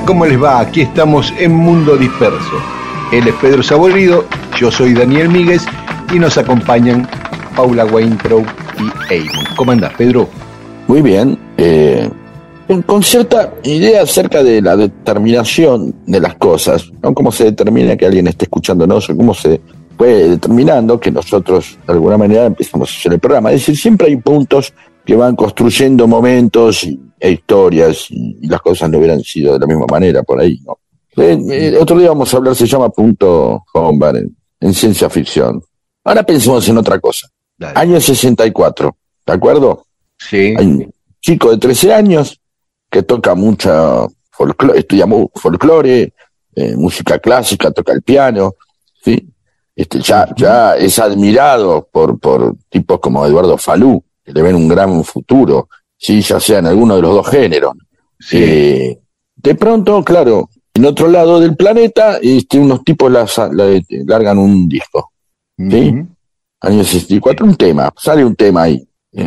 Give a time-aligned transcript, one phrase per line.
[0.00, 0.60] ¿Cómo les va?
[0.60, 2.56] Aquí estamos en Mundo Disperso.
[3.12, 4.24] Él es Pedro Saborido,
[4.58, 5.64] yo soy Daniel Míguez
[6.12, 7.06] y nos acompañan
[7.54, 8.44] Paula Weintraub
[8.78, 9.44] y Eamon.
[9.56, 10.28] ¿Cómo andás, Pedro?
[10.88, 11.38] Muy bien.
[11.58, 12.08] eh,
[12.86, 17.12] con, cierta idea acerca de la determinación de las cosas, ¿no?
[17.12, 19.60] Cómo se determina que alguien esté escuchándonos o cómo se
[19.98, 23.50] fue determinando que nosotros de alguna manera empezamos a hacer el programa.
[23.52, 24.72] Es decir, siempre hay puntos
[25.04, 26.98] que van construyendo momentos y-
[27.30, 30.78] historias y, las cosas no hubieran sido de la misma manera por ahí, ¿no?
[31.16, 35.62] Eh, eh, otro día vamos a hablar, se llama Punto Hombar en, en ciencia ficción.
[36.04, 37.28] Ahora pensemos en otra cosa.
[37.58, 37.78] Dale.
[37.78, 39.86] Año 64, ¿de acuerdo?
[40.18, 40.54] Sí.
[40.56, 42.40] Hay un chico de 13 años
[42.90, 46.12] que toca mucha folclore, estudia mu- folclore,
[46.54, 48.54] eh, música clásica, toca el piano,
[49.04, 49.28] ¿sí?
[49.76, 54.68] Este, ya, ya es admirado por, por tipos como Eduardo Falú, que le ven un
[54.68, 55.68] gran futuro,
[56.02, 57.72] sí, ya sea en alguno de los dos géneros.
[58.18, 58.38] Sí.
[58.40, 58.98] Eh,
[59.36, 64.68] de pronto, claro, en otro lado del planeta, este, unos tipos las- la- largan un
[64.68, 65.12] disco.
[65.56, 65.88] ¿sí?
[65.90, 66.08] Ujú.
[66.60, 68.82] Año 64, un tema, sale un tema ahí.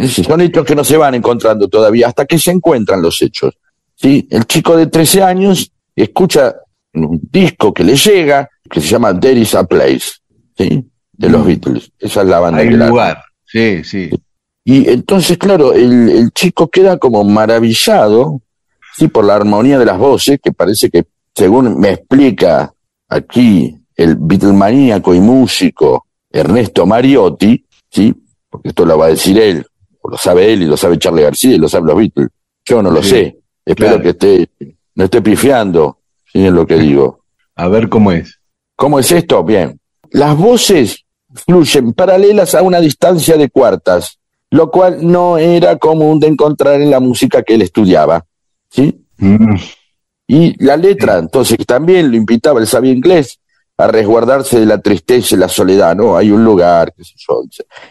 [0.07, 3.53] Son hechos que no se van encontrando todavía, hasta que se encuentran los hechos.
[3.95, 4.27] ¿sí?
[4.31, 6.55] El chico de 13 años escucha
[6.93, 10.11] un disco que le llega, que se llama There is a Place,
[10.57, 10.83] ¿sí?
[11.13, 11.45] de los Mm.
[11.47, 11.91] Beatles.
[11.99, 13.21] Esa es la banda Hay un lugar.
[13.45, 14.09] Sí, sí.
[14.67, 18.41] Y entonces, claro, el, el chico queda como maravillado,
[18.97, 21.05] sí, por la armonía de las voces, que parece que,
[21.35, 22.73] según me explica
[23.07, 28.13] aquí el Beatlemaníaco y músico Ernesto Mariotti, sí,
[28.49, 29.65] porque esto lo va a decir él,
[30.01, 32.29] o lo sabe él y lo sabe Charlie García y lo saben los Beatles.
[32.65, 33.37] Yo no lo Sí, sé.
[33.63, 34.03] Espero claro.
[34.03, 34.49] que esté,
[34.95, 35.99] no esté pifiando,
[36.31, 37.19] sí, en lo que digo.
[37.55, 38.39] A ver cómo es.
[38.75, 39.43] ¿Cómo es esto?
[39.43, 39.79] Bien.
[40.11, 44.19] Las voces fluyen paralelas a una distancia de cuartas,
[44.55, 48.25] lo cual no era común de encontrar en la música que él estudiaba.
[48.69, 49.05] ¿sí?
[49.17, 49.55] Mm.
[50.27, 53.37] Y la letra, entonces, también lo invitaba, él sabía inglés,
[53.77, 56.15] a resguardarse de la tristeza y la soledad, ¿no?
[56.15, 57.43] Hay un lugar, qué sé yo.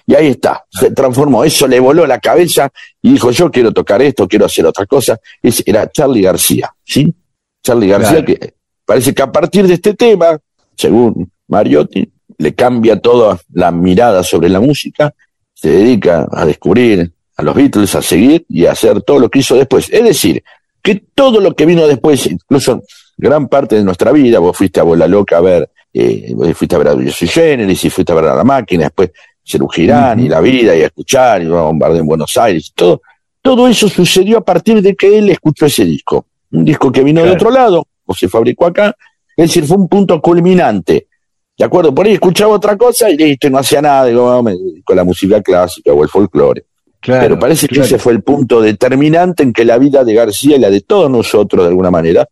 [0.06, 2.70] Y ahí está, se transformó, eso le voló la cabeza
[3.02, 5.18] y dijo, yo quiero tocar esto, quiero hacer otra cosa.
[5.42, 7.14] Ese era Charlie García, ¿sí?
[7.62, 8.40] Charlie García, Claro.
[8.40, 8.54] que
[8.86, 10.38] parece que a partir de este tema,
[10.74, 15.12] según Mariotti, le cambia toda la mirada sobre la música,
[15.54, 19.38] se dedica a descubrir a los Beatles, a seguir y a hacer todo lo que
[19.38, 19.88] hizo después.
[19.90, 20.42] Es decir,
[20.82, 22.82] que todo lo que vino después, incluso
[23.16, 26.76] gran parte de nuestra vida, vos fuiste a Bola Loca a ver, eh, vos fuiste
[26.76, 29.10] a ver a Yo Soy Generis y fuiste a ver a La Máquina, después
[29.44, 33.02] Cerú Girán y La Vida y a escuchar y a bombardear en Buenos Aires, todo,
[33.40, 36.26] todo eso sucedió a partir de que él escuchó ese disco.
[36.50, 38.96] Un disco que vino de otro lado, o se fabricó acá,
[39.36, 41.08] es decir, fue un punto culminante.
[41.56, 41.94] ¿De acuerdo?
[41.94, 44.94] Por ahí escuchaba otra cosa y listo, y no hacía nada, digo, "Ah, me a
[44.94, 46.64] la música clásica o el folclore.
[47.00, 47.22] Claro.
[47.22, 50.60] Pero parece que ese fue el punto determinante en que la vida de García y
[50.60, 52.26] la de todos nosotros, de alguna manera,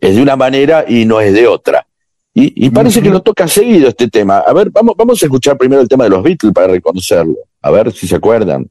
[0.00, 1.86] es de una manera y no es de otra.
[2.32, 4.38] Y, y parece que lo toca seguido este tema.
[4.38, 7.36] A ver, vamos, vamos a escuchar primero el tema de los Beatles para reconocerlo.
[7.62, 8.66] A ver si se acuerdan.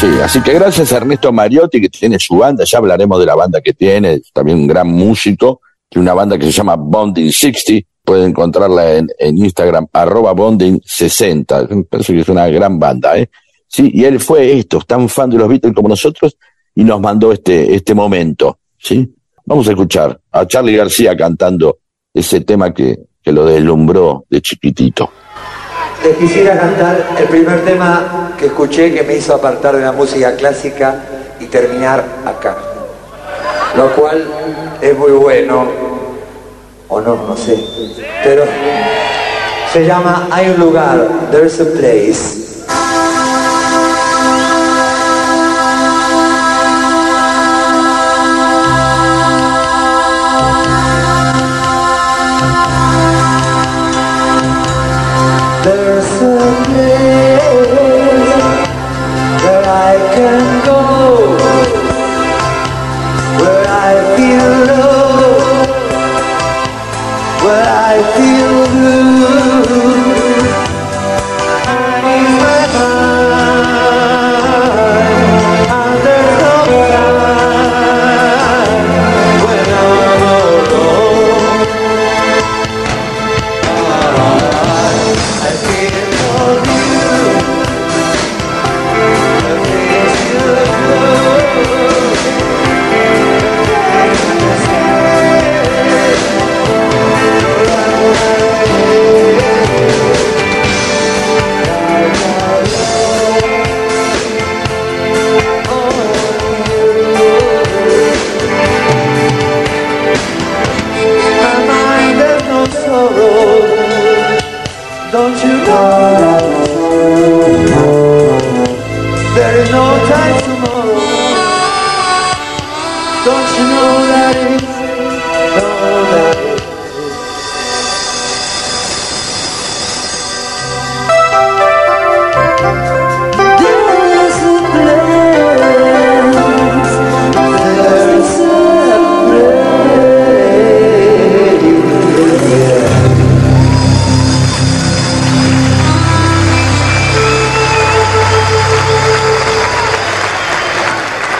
[0.00, 3.34] Sí, así que gracias a Ernesto Mariotti, que tiene su banda, ya hablaremos de la
[3.34, 5.60] banda que tiene, también un gran músico,
[5.90, 11.66] que una banda que se llama Bonding 60, pueden encontrarla en, Instagram, arroba Bonding 60,
[11.70, 13.28] me parece que es una gran banda, ¿eh?
[13.66, 16.36] Sí, y él fue esto, tan fan de los Beatles como nosotros,
[16.76, 19.12] y nos mandó este, este momento, ¿sí?
[19.44, 21.78] Vamos a escuchar a Charlie García cantando
[22.14, 25.10] ese tema que, que lo deslumbró de chiquitito.
[26.04, 30.36] Les quisiera cantar el primer tema que escuché que me hizo apartar de la música
[30.36, 30.94] clásica
[31.40, 32.56] y terminar acá.
[33.76, 34.24] Lo cual
[34.80, 35.66] es muy bueno,
[36.88, 37.58] o no, no sé.
[38.22, 38.44] Pero
[39.72, 42.57] se llama Hay un lugar, There's a Place.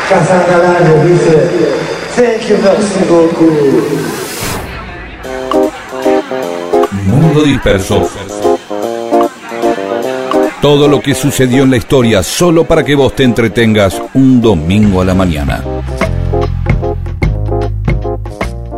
[0.09, 1.49] Casangalano dice
[2.17, 2.57] Thank you
[3.09, 3.53] beaucoup.
[7.05, 8.09] Mundo disperso.
[10.63, 15.03] Todo lo que sucedió en la historia solo para que vos te entretengas un domingo
[15.03, 15.63] a la mañana.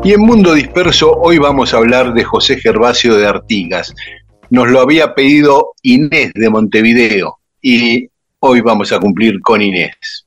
[0.03, 3.95] Y en Mundo Disperso hoy vamos a hablar de José Gervasio de Artigas.
[4.51, 8.09] Nos lo había pedido Inés de Montevideo y
[8.41, 10.27] hoy vamos a cumplir con Inés.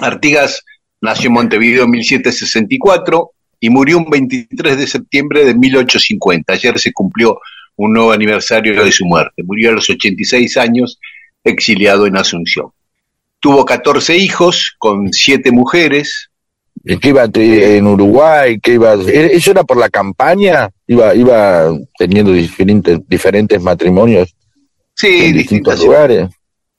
[0.00, 0.64] Artigas
[1.00, 3.30] nació en Montevideo en 1764
[3.60, 6.52] y murió un 23 de septiembre de 1850.
[6.52, 7.38] Ayer se cumplió
[7.76, 9.42] un nuevo aniversario de su muerte.
[9.44, 10.98] Murió a los 86 años,
[11.44, 12.68] exiliado en Asunción.
[13.40, 16.30] Tuvo 14 hijos con 7 mujeres.
[16.84, 18.58] ¿Y ¿Qué iba en Uruguay?
[18.60, 18.94] ¿Qué iba?
[18.94, 20.68] ¿e- ¿Eso era por la campaña?
[20.86, 24.34] ¿Iba, iba teniendo diferentes, diferentes matrimonios
[24.94, 26.28] Sí, en distintos lugares?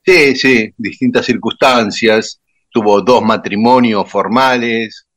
[0.05, 2.41] Sí, sí, distintas circunstancias.
[2.69, 5.07] Tuvo dos matrimonios formales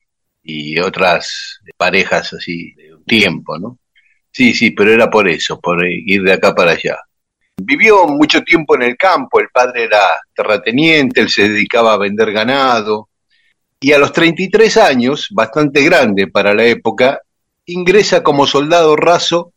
[0.43, 3.79] y otras parejas así de un tiempo, ¿no?
[4.31, 6.99] Sí, sí, pero era por eso, por ir de acá para allá.
[7.63, 10.01] Vivió mucho tiempo en el campo, el padre era
[10.35, 13.11] terrateniente, él se dedicaba a vender ganado
[13.79, 17.21] y a los 33 años, bastante grande para la época,
[17.67, 19.53] ingresa como soldado raso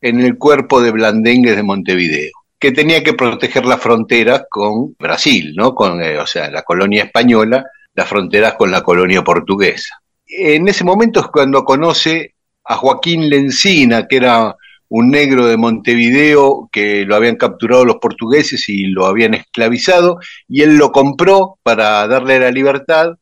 [0.00, 5.54] en el cuerpo de Blandengues de Montevideo que tenía que proteger la frontera con Brasil,
[5.54, 5.72] ¿no?
[5.72, 10.02] Con, eh, o sea, la colonia española, las fronteras con la colonia portuguesa.
[10.26, 14.56] En ese momento es cuando conoce a Joaquín Lencina, que era
[14.88, 20.18] un negro de Montevideo que lo habían capturado los portugueses y lo habían esclavizado,
[20.48, 23.12] y él lo compró para darle la libertad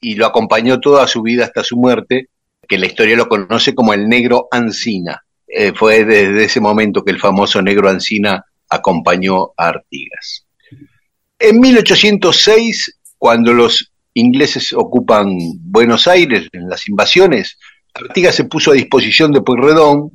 [0.00, 2.28] y lo acompañó toda su vida hasta su muerte,
[2.66, 5.22] que la historia lo conoce como el negro Ancina.
[5.46, 10.46] Eh, fue desde ese momento que el famoso negro Ancina acompañó a Artigas.
[11.38, 17.58] En 1806, cuando los ingleses ocupan Buenos Aires en las invasiones,
[17.92, 20.10] Artigas se puso a disposición de Pueyrredón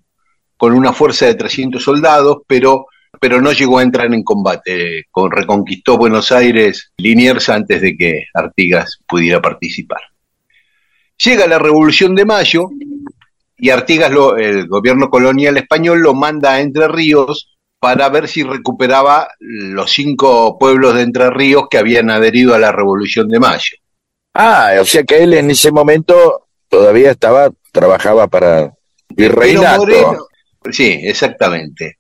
[0.58, 2.88] con una fuerza de 300 soldados, pero,
[3.20, 5.06] pero no llegó a entrar en combate.
[5.12, 10.02] Con, reconquistó Buenos Aires Liniers antes de que Artigas pudiera participar.
[11.24, 12.70] Llega la Revolución de Mayo
[13.58, 18.44] y Artigas, lo, el gobierno colonial español, lo manda a Entre Ríos para ver si
[18.44, 23.78] recuperaba los cinco pueblos de Entre Ríos que habían adherido a la Revolución de Mayo.
[24.34, 28.74] Ah, o sea que él en ese momento todavía estaba, trabajaba para,
[29.10, 29.80] Virreinato.
[29.80, 30.28] Moreno,
[30.72, 31.98] sí, exactamente.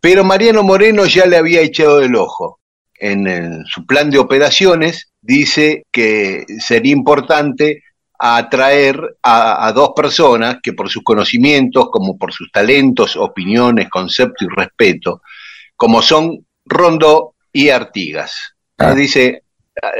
[0.00, 2.60] Pero Mariano Moreno ya le había echado del ojo.
[2.98, 7.82] En, el- su plan de operaciones dice que sería importante
[8.18, 14.44] atraer a, a dos personas que por sus conocimientos, como por sus talentos, opiniones, concepto
[14.44, 15.22] y respeto,
[15.76, 18.54] como son Rondo y Artigas.
[18.78, 18.94] Ah.
[18.94, 19.42] Dice,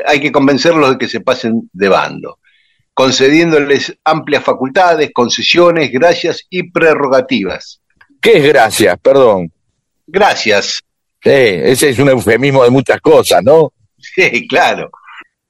[0.07, 2.39] hay que convencerlos de que se pasen de bando,
[2.95, 7.81] concediéndoles amplias facultades, concesiones, gracias y prerrogativas.
[8.21, 8.99] ¿Qué es gracias?
[9.01, 9.53] Perdón.
[10.07, 10.83] Gracias.
[11.23, 13.73] Sí, ese es un eufemismo de muchas cosas, ¿no?
[14.01, 14.91] Sí, claro.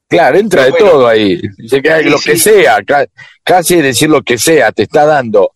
[0.09, 0.87] Claro, entra de bueno.
[0.91, 1.41] todo ahí.
[1.59, 3.07] Dice que Sí, lo que sea, ca-
[3.45, 5.53] casi decir lo que sea, te está dando.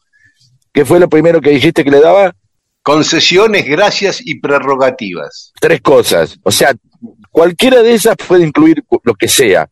[0.72, 2.34] ¿Qué fue lo primero que dijiste que le daba?
[2.82, 5.52] Concesiones, gracias y prerrogativas.
[5.60, 6.38] Tres cosas.
[6.42, 6.74] O sea,
[7.30, 9.68] cualquiera de esas puede incluir lo que sea,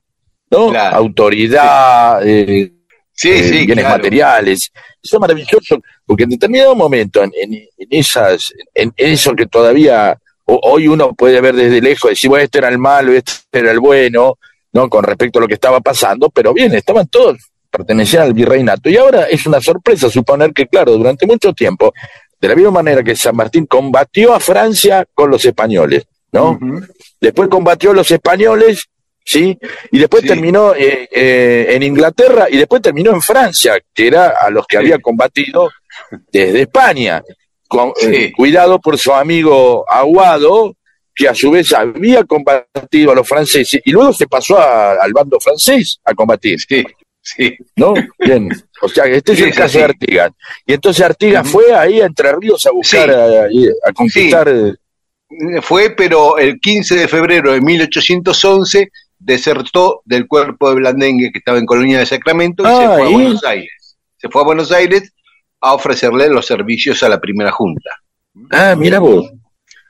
[0.50, 0.68] ¿no?
[0.70, 0.96] Claro.
[0.96, 2.72] Autoridad, eh,
[3.12, 3.98] Sí, eh, sí, bienes claro.
[3.98, 4.70] materiales.
[5.02, 9.44] Eso es maravilloso, porque en determinado momento, en, en- en esas, en, en eso que
[9.46, 13.70] todavía hoy uno puede ver desde lejos, decir, bueno, este era el malo, este era
[13.72, 14.38] el bueno,
[14.72, 14.88] ¿no?
[14.88, 17.38] Con respecto a lo que estaba pasando, pero bien, estaban todos,
[17.70, 18.88] pertenecían al virreinato.
[18.88, 21.92] Y ahora es una sorpresa suponer que, claro, durante mucho tiempo,
[22.40, 26.58] de la misma manera que San Martín combatió a Francia con los españoles, ¿no?
[27.20, 28.84] Después combatió a los españoles,
[29.24, 29.58] ¿sí?
[29.92, 30.28] Y después Sí.
[30.28, 34.76] terminó eh, eh, en Inglaterra y después terminó en Francia, que era a los que
[34.76, 34.82] Sí.
[34.82, 35.70] había combatido
[36.32, 37.22] desde España.
[37.68, 38.06] Con, Sí.
[38.06, 40.74] eh, cuidado por su amigo Aguado,
[41.14, 45.12] que a su vez había combatido a los franceses y luego se pasó a- al
[45.12, 46.84] bando francés a combatir, Sí,
[47.20, 47.56] sí.
[47.76, 47.94] ¿no?
[48.18, 48.48] Bien,
[48.80, 49.84] o sea, este es el caso de.
[49.84, 50.30] Artigas.
[50.66, 53.08] Y entonces Artigas fue ahí a Entre Ríos a buscar,
[53.50, 53.66] Sí.
[53.84, 54.48] a, a conquistar...
[54.48, 54.74] eh,
[55.62, 58.88] Fue, pero el 15 de febrero de 1811
[59.18, 63.06] desertó del cuerpo de Blandengue que estaba en Colonia de Sacramento y se Ah, fue
[63.06, 63.12] a ¿y?
[63.12, 63.96] Buenos Aires.
[64.16, 65.12] Se fue a Buenos Aires
[65.60, 67.90] a ofrecerle los servicios a la primera junta.
[68.50, 69.30] Ah, mira vos.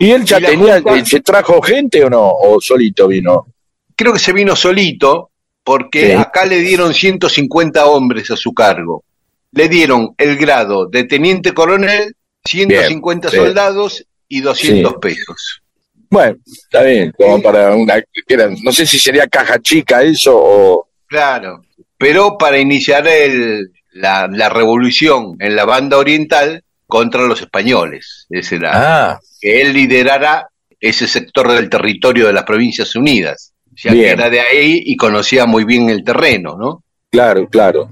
[0.01, 2.29] ¿Y él ya Y tenía, Junta- eh, se trajo gente o no?
[2.29, 3.47] ¿O solito vino?
[3.95, 5.31] Creo que se vino solito
[5.63, 6.13] porque Sí.
[6.13, 9.05] acá le dieron 150 hombres a su cargo.
[9.53, 12.15] Le dieron el grado de teniente coronel,
[12.45, 13.37] 150 sí.
[13.37, 14.99] soldados y 200 Sí.
[15.01, 15.63] pesos.
[16.09, 20.33] Bueno, está bien, como para una, que era- no sé si sería caja chica eso
[20.35, 20.89] o...
[21.07, 21.63] Claro,
[21.99, 28.27] pero para iniciar el, la, la revolución en la banda oriental contra los españoles.
[28.29, 28.73] Ese era,
[29.13, 34.05] Ah, que él liderara ese sector del territorio de las Provincias Unidas, ya Bien.
[34.05, 36.85] que era de ahí y conocía muy bien el terreno, ¿no?
[37.11, 37.89] claro, claro.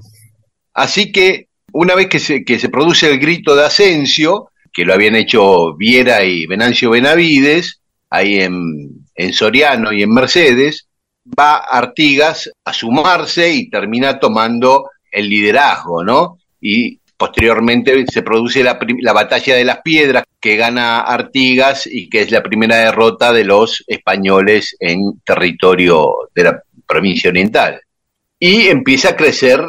[0.73, 4.93] Así que una vez que se, que se produce el grito de Asensio, que lo
[4.93, 10.87] habían hecho Viera y Venancio Benavides, ahí en, en Soriano y en Mercedes,
[11.37, 16.37] va Artigas a sumarse y termina tomando el liderazgo, ¿no?
[16.61, 18.79] Y posteriormente se produce la,
[19.11, 23.83] batalla de las piedras que gana Artigas y que es la primera derrota de los
[23.87, 27.81] españoles en territorio de la provincia oriental.
[28.39, 29.61] Y empieza a crecer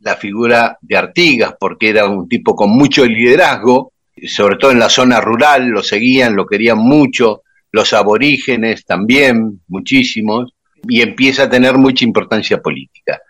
[0.00, 3.94] la figura de Artigas, porque era un tipo con mucho liderazgo,
[4.26, 10.52] sobre todo en la zona rural, lo seguían, lo querían mucho, los aborígenes también, muchísimos,
[10.86, 13.22] y empieza a tener mucha importancia política.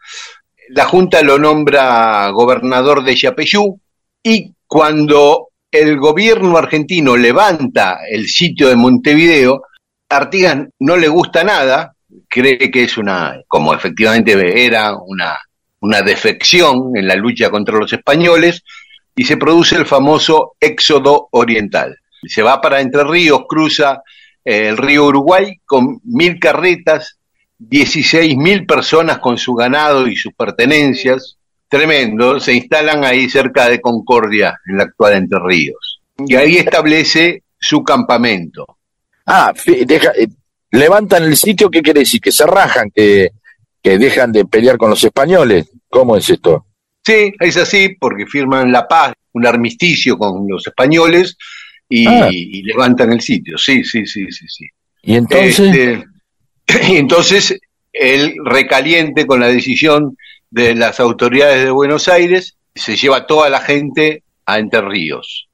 [0.74, 3.78] La Junta lo nombra gobernador de Yapeyú
[4.22, 9.64] y cuando el gobierno argentino levanta el sitio de Montevideo,
[10.08, 11.94] Artigas no le gusta nada,
[12.26, 15.36] cree que es una, como efectivamente era, una,
[15.80, 18.62] una defección en la lucha contra los españoles,
[19.14, 21.98] y se produce el famoso éxodo oriental.
[22.26, 24.00] Se va para Entre Ríos, cruza
[24.42, 27.18] eh, el río Uruguay con mil carretas,
[27.68, 31.38] 16 mil personas con su ganado y sus pertenencias,
[31.68, 36.00] tremendo, se instalan ahí cerca de Concordia, en la actual Entre Ríos.
[36.26, 38.78] Y ahí establece su campamento.
[39.26, 39.52] Ah,
[39.86, 40.28] deja- eh,
[40.70, 42.20] levantan el sitio, ¿qué quiere decir?
[42.20, 43.30] Que se rajan, que,
[43.82, 45.70] que dejan de pelear con los españoles.
[45.88, 46.66] ¿Cómo es esto?
[47.04, 51.36] Sí, es así, porque firman la paz, un armisticio con los españoles
[51.88, 52.28] y, Ah.
[52.30, 53.56] y levantan el sitio.
[53.58, 54.66] Sí, sí, sí, sí, sí.
[55.02, 55.58] Y entonces...
[55.60, 56.04] Este,
[56.88, 57.58] y entonces
[57.92, 60.16] él recaliente con la decisión
[60.50, 65.48] de las autoridades de Buenos Aires, se lleva toda la gente a Entre Ríos.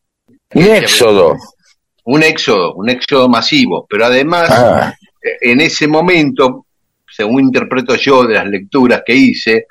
[0.54, 1.36] un éxodo.
[2.04, 4.94] Un éxodo, un éxodo masivo, pero además Ah,
[5.40, 6.66] en ese momento,
[7.10, 9.66] según interpreto yo de las lecturas que hice,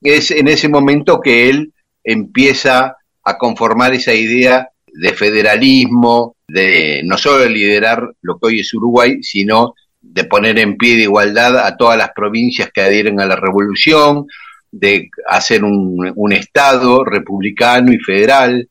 [0.00, 7.18] es en ese momento que él empieza a conformar esa idea de federalismo, de no
[7.18, 9.74] solo de liderar lo que hoy es Uruguay, sino
[10.12, 14.26] de poner en pie de igualdad a todas las provincias que adhieren a la revolución,
[14.70, 18.68] de hacer un, un Estado republicano y federal,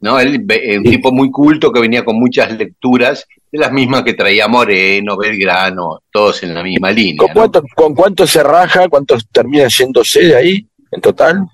[0.00, 0.18] ¿no?
[0.20, 0.44] Él,
[0.78, 5.16] un tipo muy culto que venía con muchas lecturas, de las mismas que traía Moreno,
[5.16, 7.16] Belgrano, todos en la misma línea.
[7.18, 7.34] ¿Con ¿no?
[7.34, 8.88] cuánto, ¿Con cuánto se raja?
[8.88, 11.44] ¿Cuánto termina yéndose de ahí en total?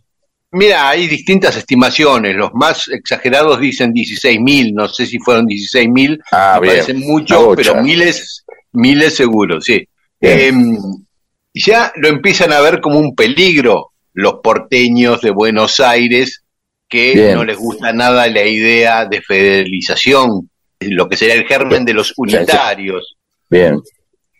[0.52, 2.37] Mira, hay distintas estimaciones.
[2.37, 6.75] Los más exagerados dicen 16.000, no sé si fueron 16.000, Ah, me bien.
[6.76, 7.62] parecen Una mucho, bocha.
[7.73, 8.45] pero miles,
[8.76, 9.88] miles seguro, sí.
[10.21, 10.52] Eh,
[11.54, 16.42] ya lo empiezan a ver como un peligro los porteños de Buenos Aires,
[16.88, 17.35] que Bien.
[17.35, 22.14] no les gusta nada la idea de federalización, lo que sería el germen de los
[22.16, 23.16] unitarios.
[23.50, 23.80] Bien.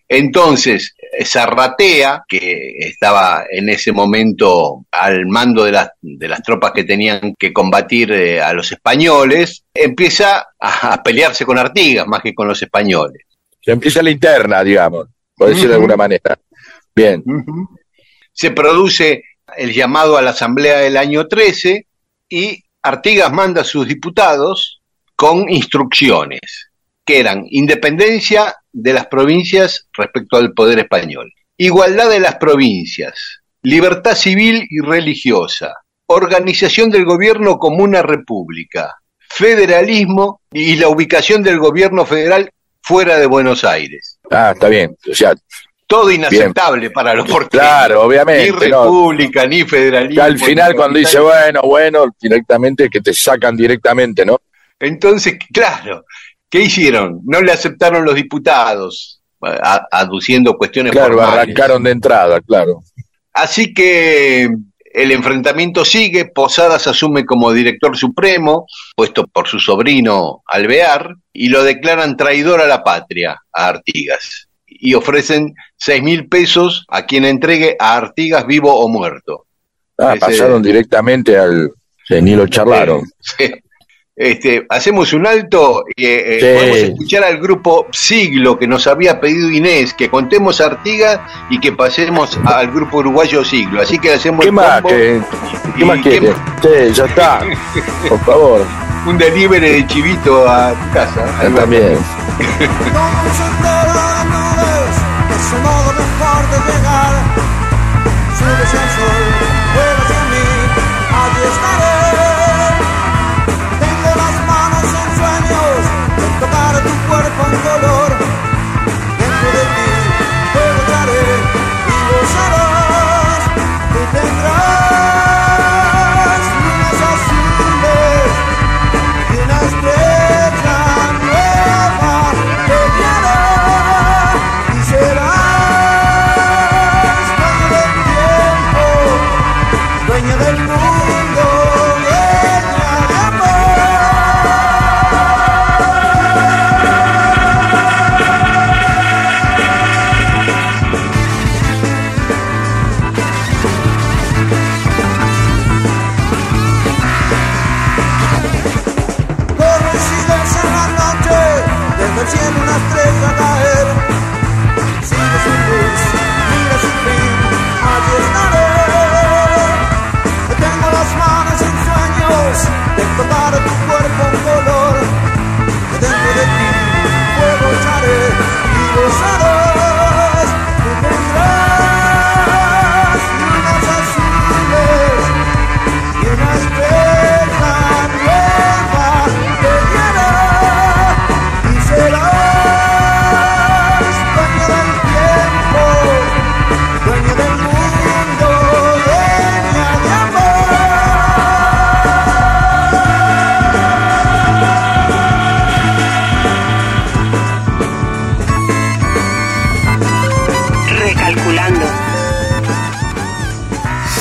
[0.09, 6.85] Entonces, Zarratea, que estaba en ese momento al mando de las, de las tropas que
[6.85, 12.35] tenían que combatir eh, a los españoles, empieza a, a pelearse con Artigas más que
[12.35, 13.26] con los españoles.
[13.67, 16.39] Se empieza la interna, digamos, por decir de alguna manera.
[16.95, 17.21] Bien.
[18.33, 19.25] Se produce
[19.57, 21.85] el llamado a la Asamblea del año 13
[22.29, 24.81] y Artigas manda a sus diputados
[25.17, 26.71] con instrucciones
[27.05, 34.15] que eran independencia de las provincias respecto al poder español, igualdad de las provincias, libertad
[34.15, 35.75] civil y religiosa,
[36.07, 38.95] organización del gobierno como una república,
[39.29, 42.53] federalismo y la ubicación del gobierno federal
[42.87, 44.19] fuera de Buenos Aires.
[44.31, 44.97] Ah, está bien.
[45.11, 45.35] O sea,
[45.89, 47.65] Todo inaceptable para los porteños.
[47.65, 48.69] claro, Ni obviamente.
[48.69, 48.85] ¿no?
[48.85, 50.23] república, ni federalismo.
[50.23, 54.41] Al final, ni cuando dice, bueno, bueno, directamente que te sacan directamente, ¿no?
[54.81, 56.05] Entonces, claro,
[56.51, 57.21] ¿qué hicieron?
[57.25, 61.39] No le aceptaron los diputados, a- aduciendo cuestiones Claro, formales.
[61.43, 62.83] arrancaron de entrada, claro.
[63.33, 64.49] Así que
[64.97, 71.63] el enfrentamiento sigue, Posadas asume como director supremo, puesto por su sobrino Alvear, y lo
[71.63, 77.77] declaran traidor a la patria, a Artigas, y ofrecen seis mil pesos a quien entregue
[77.79, 79.47] a Artigas vivo o muerto.
[79.99, 81.71] Ah, Ese- pasaron directamente al...
[82.09, 83.03] Sí, ni lo charlaron.
[83.21, 83.53] Sí.
[84.19, 86.47] Este, hacemos un alto y eh, Sí.
[86.57, 91.61] podemos escuchar al grupo Siglo que nos había pedido Inés que contemos a Artigas y
[91.61, 93.83] que pasemos al grupo uruguayo Siglo.
[93.83, 94.81] Así que hacemos ¿Qué el más?
[94.81, 94.89] combo
[95.77, 96.33] ¿Qué, más ¿qué quiere?
[96.63, 97.41] Sí, ya está.
[98.09, 98.65] Por favor.
[99.07, 101.27] un delivery de chivito a tu casa.
[101.43, 101.99] Ya también.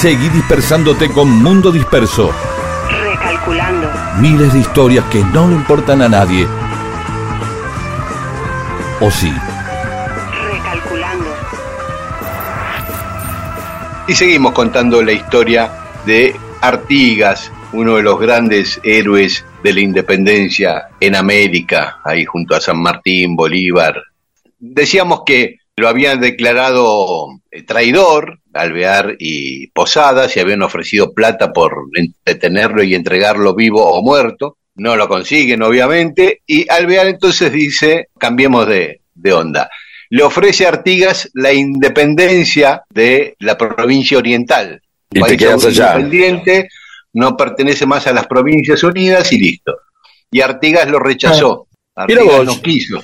[0.05, 2.31] Seguí dispersándote con Mundo Disperso.
[2.91, 3.89] Recalculando.
[4.19, 6.45] Miles de historias que no le importan a nadie.
[9.01, 9.33] ¿O sí?
[10.51, 11.25] Recalculando.
[14.07, 15.71] Y seguimos contando la historia
[16.05, 22.61] de Artigas, uno de los grandes héroes de la independencia en América, ahí junto a
[22.61, 24.03] San Martín, Bolívar.
[24.59, 31.73] Decíamos que lo habían declarado eh, traidor, Alvear y Posadas, y habían ofrecido plata por
[32.25, 34.57] detenerlo y entregarlo vivo o muerto.
[34.75, 39.69] No lo consiguen, obviamente, y Alvear entonces dice, cambiemos de, de onda.
[40.09, 45.99] Le ofrece a Artigas la independencia de la provincia oriental, Y te país quedas allá.
[45.99, 46.69] independiente,
[47.13, 49.73] no pertenece más a las Provincias Unidas y listo.
[50.29, 51.67] Y Artigas lo rechazó.
[51.95, 53.01] Ah, Artigas no quiso.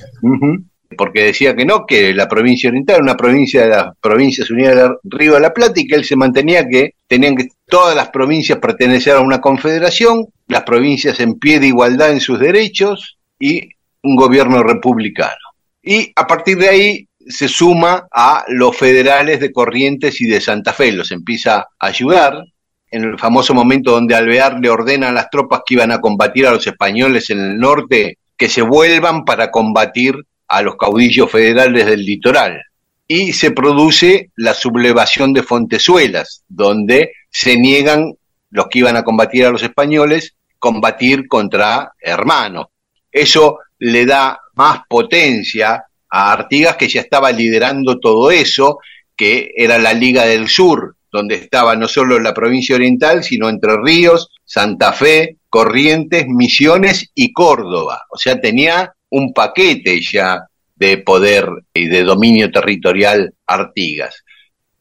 [0.97, 4.75] Porque decía que no, que la provincia oriental era una provincia de las Provincias Unidas
[4.75, 8.09] del Río de la Plata y que él se mantenía que tenían que todas las
[8.09, 13.69] provincias pertenecer a una confederación, las provincias en pie de igualdad en sus derechos y
[14.03, 15.37] un gobierno republicano.
[15.83, 20.73] Y a partir de ahí se suma a los federales de Corrientes y de Santa
[20.73, 22.43] Fe, los empieza a ayudar.
[22.89, 26.45] En el famoso momento donde Alvear le ordena a las tropas que iban a combatir
[26.45, 30.15] a los españoles en el norte que se vuelvan para combatir
[30.51, 32.61] a los caudillos federales del litoral.
[33.07, 38.13] Y se produce la sublevación de Fontezuelas, donde se niegan
[38.49, 42.67] los que iban a combatir a los españoles, combatir contra hermanos.
[43.09, 48.79] Eso le da más potencia a Artigas, que ya estaba liderando todo eso,
[49.15, 53.77] que era la Liga del Sur, donde estaba no solo la provincia oriental, sino Entre
[53.77, 58.03] Ríos, Santa Fe, Corrientes, Misiones y Córdoba.
[58.09, 60.45] O sea, tenía un paquete ya
[60.75, 64.23] de poder y de dominio territorial Artigas.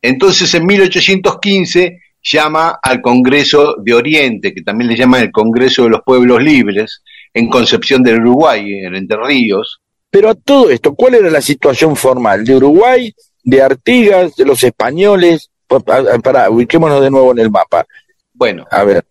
[0.01, 5.91] Entonces, en 1815 llama al Congreso de Oriente, que también le llaman el Congreso de
[5.91, 7.03] los Pueblos Libres,
[7.35, 9.81] en Concepción del Uruguay, en Entre Ríos.
[10.11, 12.45] Pero a todo esto, ¿cuál era la situación formal?
[12.45, 13.13] ¿De Uruguay,
[13.45, 15.51] de Artigas, de los españoles?
[15.67, 17.87] Para, ubiquémonos de nuevo en el mapa.
[18.33, 19.05] Bueno, A ver,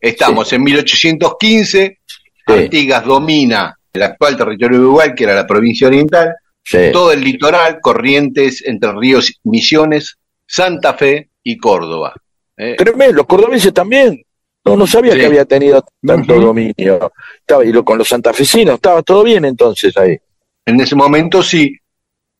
[0.00, 1.98] estamos en 1815,
[2.44, 2.52] Sí.
[2.52, 6.78] Artigas domina el actual territorio de Uruguay, que era la provincia oriental, sí.
[6.92, 12.14] todo el litoral, Corrientes, Entre Ríos, Misiones, Santa Fe y Córdoba.
[12.56, 12.74] ¿eh?
[12.78, 14.22] Tremendo, los cordobeses también.
[14.64, 15.18] No, no sabía Sí.
[15.20, 17.10] que había tenido tanto dominio.
[17.40, 20.16] Estaba, y lo, con los santafesinos, estaba todo bien entonces ahí.
[20.64, 21.76] En ese momento sí.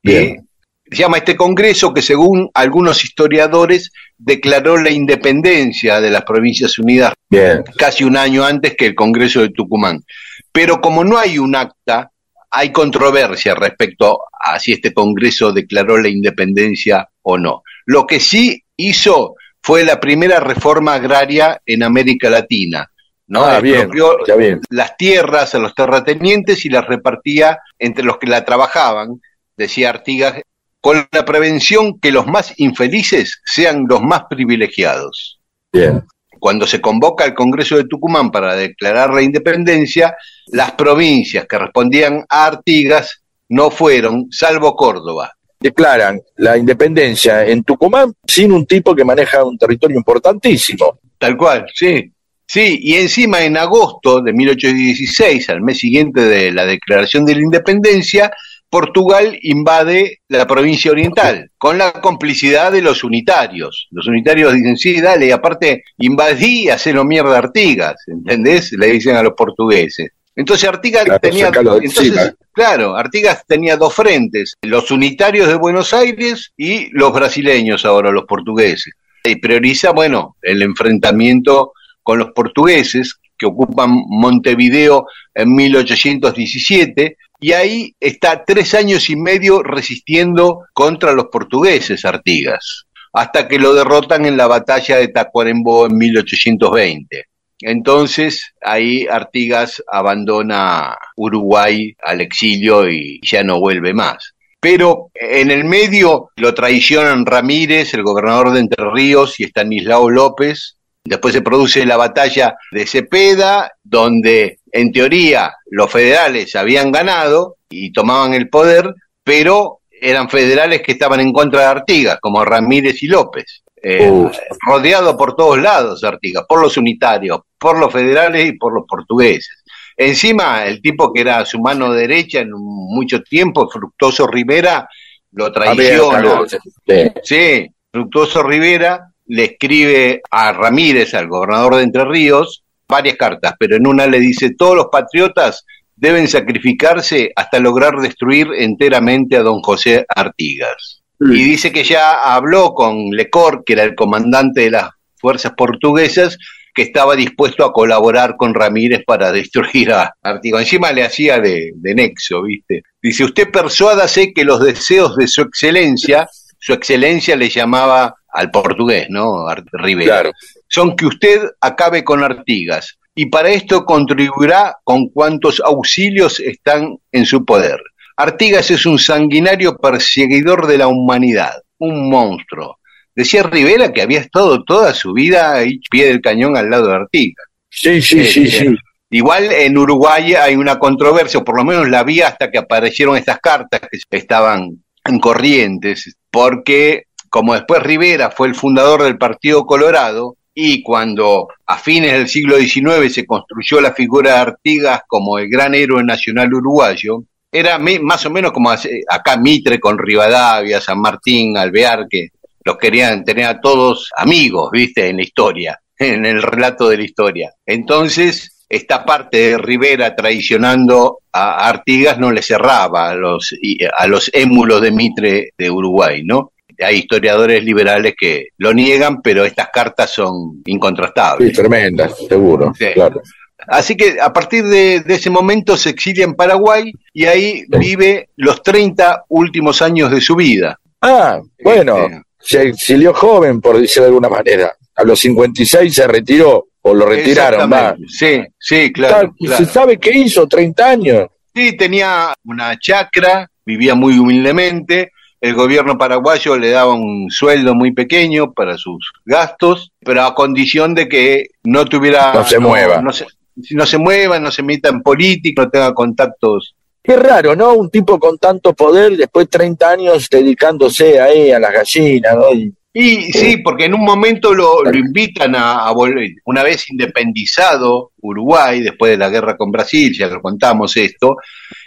[0.02, 0.46] Bien.
[0.86, 6.78] Y se llama este congreso que según algunos historiadores declaró la independencia de las Provincias
[6.78, 7.64] Unidas Bien.
[7.76, 10.04] casi un año antes que el Congreso de Tucumán.
[10.52, 12.10] Pero como no hay un acta,
[12.50, 17.62] hay controversia respecto a si este Congreso declaró la independencia o no.
[17.86, 22.90] Lo que sí hizo fue la primera reforma agraria en América Latina.
[23.28, 23.44] ¿no?
[23.44, 23.90] Ah, bien,
[24.26, 24.60] ya bien.
[24.68, 29.22] las tierras a los terratenientes y las repartía entre los que la trabajaban,
[29.56, 30.42] decía Artigas,
[30.82, 35.38] con la prevención que los más infelices sean los más privilegiados
[35.72, 36.04] Bien.
[36.42, 40.16] Cuando se convoca al Congreso de Tucumán para declarar la independencia,
[40.48, 45.32] las provincias que respondían a Artigas no fueron, salvo Córdoba.
[45.60, 50.98] Declaran la independencia en Tucumán sin un tipo que maneja un territorio importantísimo.
[51.16, 52.10] Tal cual, sí.
[52.44, 57.42] Sí, y encima en agosto de 1816, al mes siguiente de la declaración de la
[57.42, 58.32] independencia,
[58.72, 63.86] Portugal invade la provincia oriental con la complicidad de los unitarios.
[63.90, 68.72] Los unitarios dicen, sí, dale, y aparte invadí y hacelo mierda a Artigas, ¿entendés?
[68.72, 70.12] Le dicen a los portugueses.
[70.34, 76.54] Entonces Artigas Claro, tenía, entonces, claro, Artigas tenía dos frentes, los unitarios de Buenos Aires
[76.56, 78.94] y los brasileños ahora, los portugueses.
[79.22, 87.96] Y prioriza, bueno, el enfrentamiento con los portugueses que ocupan Montevideo en 1817 y ahí
[87.98, 94.36] está tres años y medio resistiendo contra los portugueses Artigas, hasta que lo derrotan en
[94.36, 97.24] la batalla de Tacuarembó en 1820.
[97.58, 104.34] Entonces ahí Artigas abandona Uruguay al exilio y ya no vuelve más.
[104.60, 110.76] Pero en el medio lo traicionan Ramírez, el gobernador de Entre Ríos, y Estanislao López.
[111.04, 117.92] Después se produce la batalla de Cepeda, donde en teoría los federales habían ganado y
[117.92, 123.06] tomaban el poder, pero eran federales que estaban en contra de Artigas, como Ramírez y
[123.06, 123.62] López.
[123.84, 124.30] Eh,
[124.64, 129.62] rodeado por todos lados Artigas, por los unitarios, por los federales y por los portugueses.
[129.96, 134.88] Encima, el tipo que era su mano derecha en mucho tiempo, Fructuoso Rivera,
[135.32, 136.42] lo traiciona.
[136.86, 137.12] Sí.
[137.22, 143.76] Sí, Fructuoso Rivera le escribe a Ramírez, al gobernador de Entre Ríos, varias cartas, pero
[143.76, 145.64] en una le dice, todos los patriotas
[145.96, 151.02] deben sacrificarse hasta lograr destruir enteramente a don José Artigas.
[151.18, 151.32] Mm.
[151.32, 156.38] Y dice que ya habló con Lecor, que era el comandante de las fuerzas portuguesas,
[156.74, 160.62] que estaba dispuesto a colaborar con Ramírez para destruir a Artigas.
[160.62, 162.82] Encima le hacía de, de nexo, ¿viste?
[163.00, 166.28] Dice, usted persuádase que los deseos de su excelencia,
[166.58, 169.46] su excelencia le llamaba al portugués, ¿no?
[169.72, 170.20] Rivera.
[170.20, 170.32] Claro.
[170.72, 177.26] Son que usted acabe con Artigas y para esto contribuirá con cuantos auxilios están en
[177.26, 177.78] su poder.
[178.16, 182.78] Artigas es un sanguinario perseguidor de la humanidad, un monstruo.
[183.14, 186.94] Decía Rivera que había estado toda su vida ahí, pie del cañón al lado de
[186.94, 187.46] Artigas.
[187.68, 188.76] Sí, sí, sí, Eh, sí.
[189.10, 193.14] Igual en Uruguay hay una controversia, o por lo menos la había hasta que aparecieron
[193.18, 199.66] estas cartas que estaban en corrientes, porque como después Rivera fue el fundador del Partido
[199.66, 205.38] Colorado, y cuando a fines del siglo XIX se construyó la figura de Artigas como
[205.38, 211.00] el gran héroe nacional uruguayo, era más o menos como acá Mitre con Rivadavia, San
[211.00, 212.28] Martín, Alvear, que
[212.64, 217.04] los querían tener a todos amigos, viste, en la historia, en el relato de la
[217.04, 217.52] historia.
[217.66, 223.54] Entonces, esta parte de Rivera traicionando a Artigas no le cerraba a los,
[223.98, 226.51] a los émulos de Mitre de Uruguay, ¿no?
[226.82, 231.52] Hay historiadores liberales que lo niegan, pero estas cartas son Sí, incontrastables.
[231.56, 232.86] tremendas, seguro, Sí.
[232.94, 233.20] claro.
[233.68, 238.28] Así que a partir de, de ese momento se exilia en Paraguay y ahí vive
[238.36, 240.78] los 30 últimos años de su vida.
[241.00, 244.72] Ah, bueno, Este, se exilió joven, por decirlo de alguna manera.
[244.96, 247.94] A los 56 se retiró, o lo retiraron, va.
[248.08, 249.32] Sí, sí, claro.
[249.56, 250.48] ¿Se sabe qué hizo?
[250.48, 251.26] 30 años.
[251.54, 255.11] Sí, tenía una chacra, vivía muy humildemente.
[255.42, 260.94] El gobierno paraguayo le daba un sueldo muy pequeño para sus gastos, pero a condición
[260.94, 262.32] de que no tuviera.
[262.32, 263.02] No se mueva.
[263.02, 263.26] No se,
[263.72, 266.76] no se mueva, no se meta en política, no tenga contactos.
[267.02, 267.74] Qué raro, ¿no?
[267.74, 272.52] Un tipo con tanto poder, después 30 años dedicándose ahí a las gallinas, ¿no?
[272.54, 276.90] Y- Y sí, porque en un momento lo, lo invitan a, a volver, una vez
[276.90, 281.36] independizado Uruguay, después de la guerra con Brasil, ya lo contamos esto,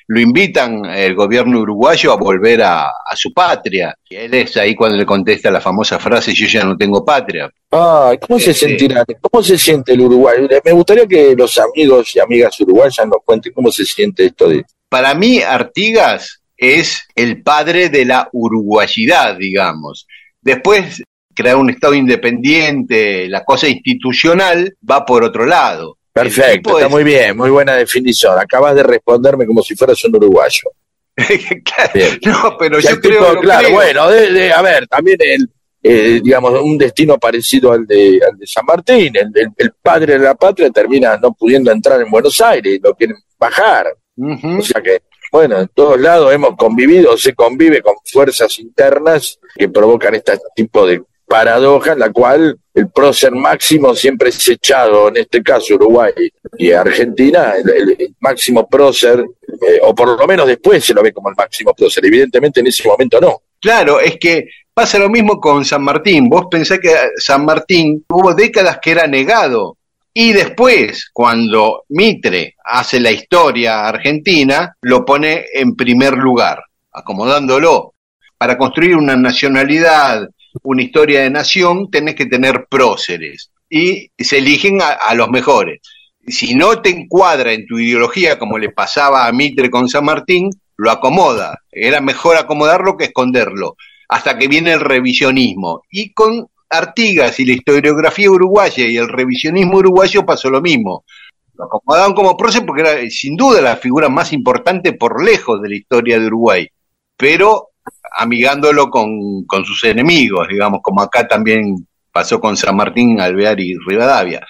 [0.07, 3.95] lo invitan el gobierno uruguayo a volver a, a su patria.
[4.09, 7.51] Y él es ahí cuando le contesta la famosa frase, yo ya no tengo patria.
[7.69, 8.65] Ay, ¿cómo se Sí.
[8.67, 9.05] sentirá?
[9.21, 10.47] ¿Cómo se siente el Uruguay?
[10.63, 14.63] Me gustaría que los amigos y amigas uruguayas nos cuenten cómo se siente esto de...
[14.89, 20.07] Para mí, Artigas es el padre de la uruguayidad, digamos.
[20.45, 21.03] Después,
[21.33, 25.97] crear un Estado independiente, la cosa institucional, va por otro lado.
[26.13, 28.39] Perfecto, está es- muy bien, muy buena definición.
[28.39, 30.69] Acabas de responderme como si fueras un uruguayo.
[31.63, 32.19] Claro, Bien.
[32.25, 33.73] no, pero yo tipo, creo, claro, creo.
[33.75, 35.49] bueno, de- de- a ver, también el,
[35.83, 39.13] eh, digamos, un destino parecido al de, al de San Martín.
[39.15, 42.93] El, el- el padre de la patria termina no pudiendo entrar en Buenos Aires, lo
[42.95, 43.87] quieren bajar.
[44.17, 44.99] O sea que,
[45.35, 50.87] bueno, en todos lados hemos convivido, se convive con fuerzas internas que provocan este tipo
[50.87, 56.13] de paradoja en la cual el prócer máximo siempre es echado, en este caso Uruguay
[56.57, 59.25] y Argentina, el, máximo prócer,
[59.67, 62.67] eh, o por lo menos después se lo ve como el máximo prócer, evidentemente en
[62.67, 63.41] ese momento no.
[63.59, 66.29] Claro, es que pasa lo mismo con San Martín.
[66.29, 69.75] Vos pensás que San Martín hubo décadas que era negado.
[70.17, 77.95] Y después, cuando Mitre hace la historia argentina, lo pone en primer lugar, acomodándolo.
[78.37, 80.25] Para construir una nacionalidad,
[80.63, 83.51] una historia de nación, tenés que tener próceres.
[83.69, 85.81] Y se eligen a, a los mejores.
[86.25, 90.49] Si no te encuadra en tu ideología, como le pasaba a Mitre con San Martín,
[90.77, 91.59] lo acomoda.
[91.69, 93.75] Era mejor acomodarlo que esconderlo,
[94.07, 95.81] hasta que viene el revisionismo.
[95.91, 101.05] Y con Artigas y la historiografía uruguaya y el revisionismo uruguayo pasó lo mismo.
[101.53, 105.69] Lo acomodaban como prócer porque era sin duda la figura más importante por lejos de
[105.69, 106.67] la historia de Uruguay,
[107.15, 107.69] pero
[108.11, 114.45] amigándolo con, sus enemigos, digamos, como acá también pasó con San Martín, Alvear y Rivadavia.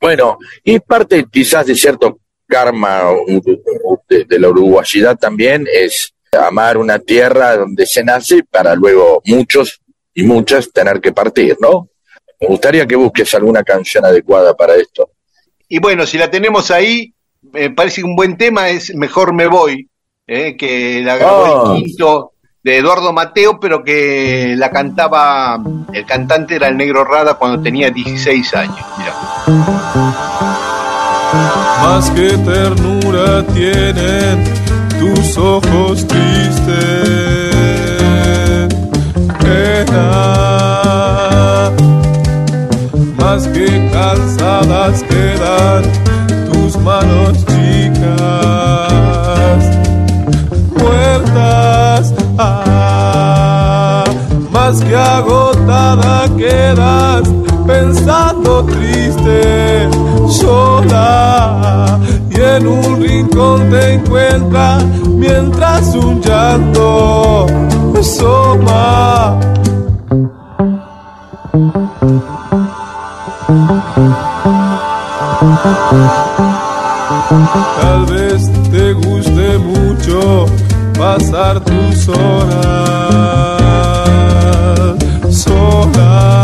[0.00, 3.04] Bueno, y parte quizás de cierto karma
[4.08, 9.80] de la uruguayidad también es amar una tierra donde se nace para luego muchos
[10.16, 11.88] y muchas tener que partir, ¿no?
[12.40, 15.10] Me gustaría que busques alguna canción adecuada para esto.
[15.68, 17.12] Y bueno, si la tenemos ahí,
[17.52, 19.88] me parece que un buen tema es Mejor me voy,
[20.26, 21.74] eh, que la grabó Ah.
[21.76, 27.34] el quinto de Eduardo Mateo, pero que la cantaba, el cantante era el Negro Rada
[27.34, 28.78] cuando tenía 16 años.
[28.98, 29.14] Mira.
[31.82, 34.44] Más que ternura tienen
[34.98, 37.55] tus ojos tristes.
[43.18, 45.82] Más que cansadas quedan
[46.50, 48.16] tus manos chicas.
[50.78, 52.14] Muertas.
[52.38, 54.04] Ah,
[54.50, 57.28] más que agotada quedas
[57.66, 59.88] pensando triste,
[60.28, 61.98] sola
[62.30, 67.46] y en un rincón te encuentras mientras un llanto
[67.98, 69.15] asoma.
[77.80, 80.44] Tal vez te guste mucho
[80.98, 82.66] pasar tus horas
[85.30, 86.35] sola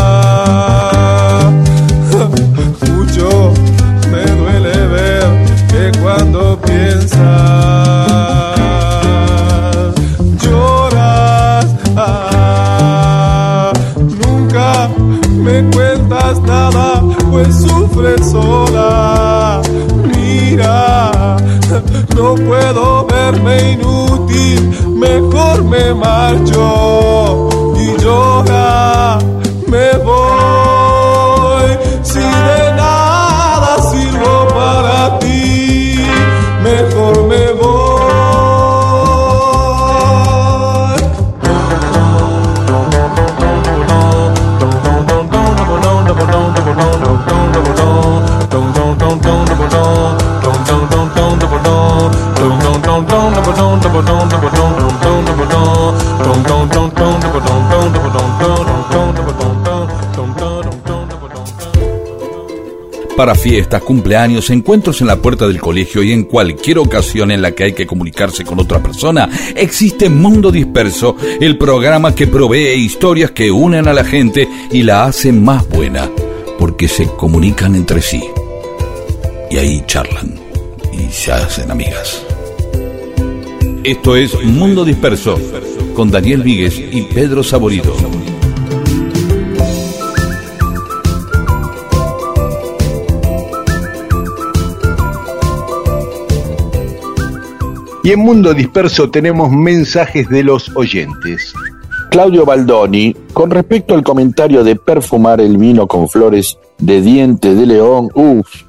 [18.23, 19.63] sola.
[20.05, 21.37] Mira,
[22.17, 29.19] no puedo verme inútil, mejor me marcho y llora,
[29.67, 30.22] me voy.
[63.17, 67.53] Para fiestas, cumpleaños, encuentros en la puerta del colegio y en cualquier ocasión en la
[67.53, 73.31] que hay que comunicarse con otra persona, existe Mundo Disperso, el programa que provee historias
[73.31, 76.11] que unen a la gente y la hacen más buena,
[76.59, 78.25] porque se comunican entre sí.
[79.51, 80.35] Y ahí charlan
[80.91, 82.25] y se hacen amigas.
[83.85, 85.37] Esto es Mundo Disperso,
[85.95, 87.93] con Daniel Víguez y Pedro Saborido.
[98.05, 101.53] Y en Mundo Disperso tenemos mensajes de los oyentes.
[102.13, 107.67] Claudio Baldoni, con respecto al comentario de perfumar el vino con flores de diente de
[107.67, 108.63] león, uff,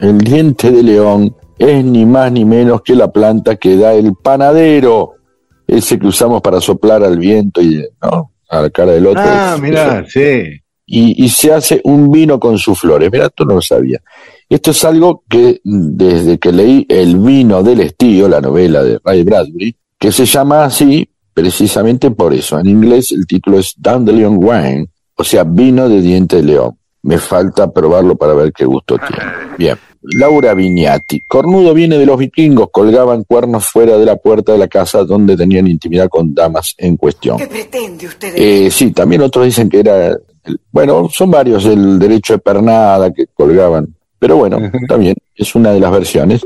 [0.00, 4.14] el diente de león es ni más ni menos que la planta que da el
[4.14, 5.12] panadero,
[5.66, 8.32] ese que usamos para soplar al viento y ¿no?
[8.48, 9.22] a la cara del otro.
[9.24, 10.60] Ah, mirá, sí.
[10.86, 13.10] y, y se hace un vino con sus flores.
[13.10, 14.00] Mira, tú no lo sabía.
[14.48, 19.24] Esto es algo que desde que leí El vino del estío, la novela de Ray
[19.24, 22.58] Bradbury, que se llama así precisamente por eso.
[22.58, 26.78] En inglés el título es Dandelion Wine, o sea, vino de diente de león.
[27.02, 29.24] Me falta probarlo para ver qué gusto tiene.
[29.58, 29.76] Bien.
[30.14, 31.20] Laura Vignati.
[31.26, 35.36] Cornudo viene de los vikingos, colgaban cuernos fuera de la puerta de la casa donde
[35.36, 37.36] tenían intimidad con damas en cuestión.
[37.38, 38.32] ¿Qué pretende usted?
[38.36, 43.12] Eh, sí, también otros dicen que era, el- bueno, son varios el derecho de pernada
[43.12, 46.42] que colgaban, pero bueno, también es una de las versiones.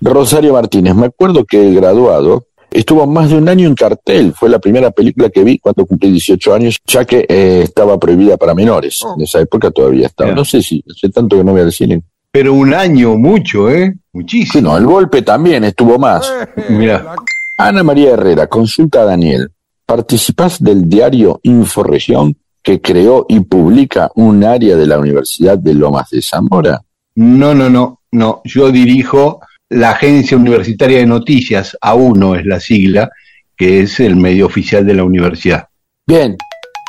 [0.00, 4.48] Rosario Martínez, me acuerdo que el graduado estuvo más de un año en cartel, fue
[4.48, 8.54] la primera película que vi cuando cumplí 18 años, ya que eh, estaba prohibida para
[8.54, 11.72] menores, en esa época todavía estaba, no sé si, hace tanto que no voy al
[11.72, 12.02] cine.
[12.34, 13.92] Pero un año, mucho, ¿eh?
[13.94, 14.70] Sí, Muchísimo.
[14.70, 16.28] no, el golpe también estuvo más.
[16.68, 17.14] Mira,
[17.56, 19.52] Ana María Herrera, consulta a Daniel.
[19.86, 26.10] ¿Participás del diario Inforegión que creó y publica un área de la Universidad de Lomas
[26.10, 26.82] de Zamora?
[27.14, 28.42] no, no, no, no.
[28.44, 33.10] Yo dirijo la Agencia Universitaria de Noticias, A1 es la sigla,
[33.56, 35.68] que es el medio oficial de la universidad.
[36.04, 36.36] Bien,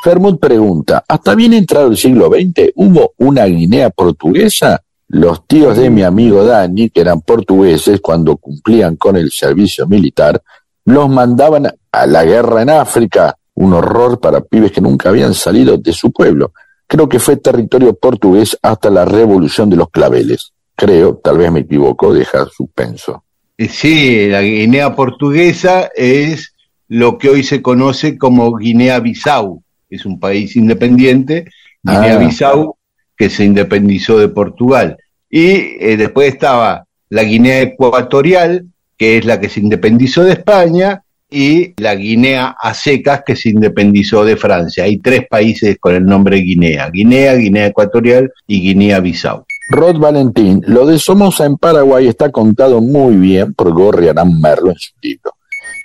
[0.03, 4.81] Fermut pregunta, ¿hasta bien entrado el siglo XX hubo una Guinea portuguesa?
[5.07, 10.41] Los tíos de mi amigo Dani, que eran portugueses cuando cumplían con el servicio militar,
[10.85, 15.77] los mandaban a la guerra en África, un horror para pibes que nunca habían salido
[15.77, 16.51] de su pueblo.
[16.87, 20.51] Creo que fue territorio portugués hasta la revolución de los claveles.
[20.75, 23.23] Creo, tal vez me equivoco, deja suspenso.
[23.57, 26.53] Eh, Sí, la Guinea portuguesa es
[26.89, 29.63] lo que hoy se conoce como Guinea-Bissau.
[29.89, 31.45] Es un país independiente,
[31.85, 31.93] Ah.
[32.01, 32.75] Guinea-Bissau,
[33.17, 34.97] que se independizó de Portugal.
[35.29, 38.65] Y eh, después estaba la Guinea Ecuatorial,
[38.97, 43.49] que es la que se independizó de España, y la Guinea a secas, que se
[43.49, 44.83] independizó de Francia.
[44.83, 46.89] Hay tres países con el nombre Guinea.
[46.89, 49.45] Guinea, Guinea Ecuatorial y Guinea-Bissau.
[49.67, 54.69] Rod Valentín, lo de Somoza en Paraguay está contado muy bien por Gorri Arán Merlo
[54.69, 55.31] en su libro.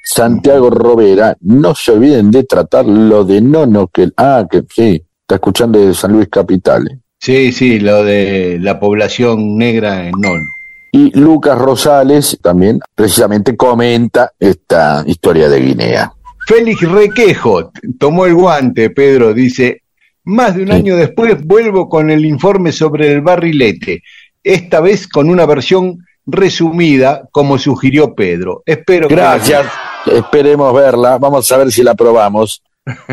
[0.05, 5.37] Santiago Robera, no se olviden de tratar lo de Nono, que, ah, que sí, está
[5.37, 7.01] escuchando de San Luis Capital.
[7.21, 10.47] Sí, sí, lo de la población negra en Nono.
[10.91, 16.13] Y Lucas Rosales también precisamente comenta esta historia de Guinea.
[16.47, 19.83] Félix Requejo tomó el guante, Pedro, dice,
[20.25, 20.75] más de un Sí.
[20.75, 24.03] año después vuelvo con el informe sobre el barrilete,
[24.43, 28.63] esta vez con una versión resumida, como sugirió Pedro.
[28.65, 29.67] Espero que- Gracias,
[30.07, 32.63] esperemos verla, vamos a ver si la probamos.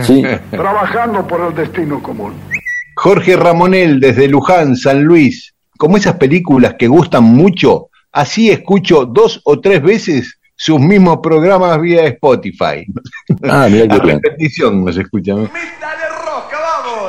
[0.01, 2.33] Sí, Trabajando por el destino común.
[3.07, 9.39] Jorge Ramonel, desde Luján, San Luis, como esas películas que gustan mucho, así escucho dos
[9.45, 12.85] o tres veces sus mismos programas vía Spotify.
[13.43, 15.49] ah, mira qué repetición nos escuchan.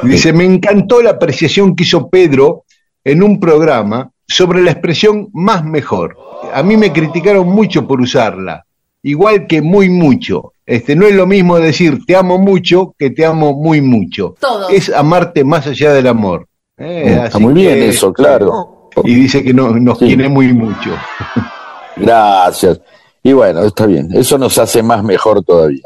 [0.04, 2.62] Dice, me encantó la apreciación que hizo Pedro
[3.02, 6.16] en un programa sobre la expresión más mejor.
[6.54, 8.64] A mí me criticaron mucho por usarla,
[9.02, 10.52] igual que muy mucho.
[10.68, 14.34] Este, no es lo mismo decir te amo mucho que te amo muy mucho.
[14.38, 14.70] Todos.
[14.70, 16.46] Es amarte más allá del amor.
[16.76, 18.90] Eh, Está así muy bien que- eso, claro.
[19.02, 20.06] Y dice que no- nos Sí.
[20.06, 20.90] quiere muy mucho.
[21.96, 22.80] Gracias.
[23.22, 24.08] Y bueno, está bien.
[24.12, 25.82] Eso nos hace más mejor todavía.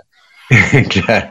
[0.90, 1.30] Claro.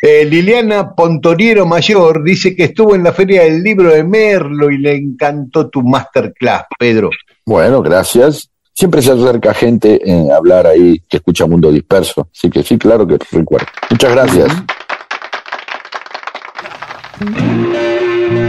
[0.00, 4.78] Eh, Liliana Pontoriero Mayor dice que estuvo en la Feria del Libro de Merlo y
[4.78, 7.10] le encantó tu masterclass, Pedro.
[7.44, 8.48] Bueno, gracias.
[8.74, 10.00] Siempre se acerca gente
[10.32, 12.28] a hablar ahí que escucha Mundo Disperso.
[12.34, 13.66] Así que sí, claro que recuerdo.
[13.90, 14.52] Muchas gracias.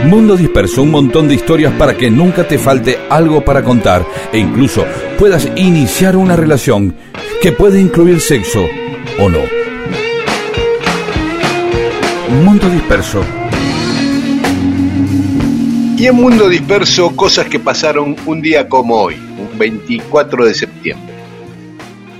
[0.06, 4.38] Mundo Disperso, un montón de historias para que nunca te falte algo para contar e
[4.38, 4.84] incluso
[5.18, 6.94] puedas iniciar una relación
[7.40, 8.64] que puede incluir sexo
[9.20, 9.40] o no.
[12.44, 13.22] Mundo Disperso.
[15.96, 21.14] Y en Mundo Disperso, cosas que pasaron un día como hoy, un 24 de septiembre.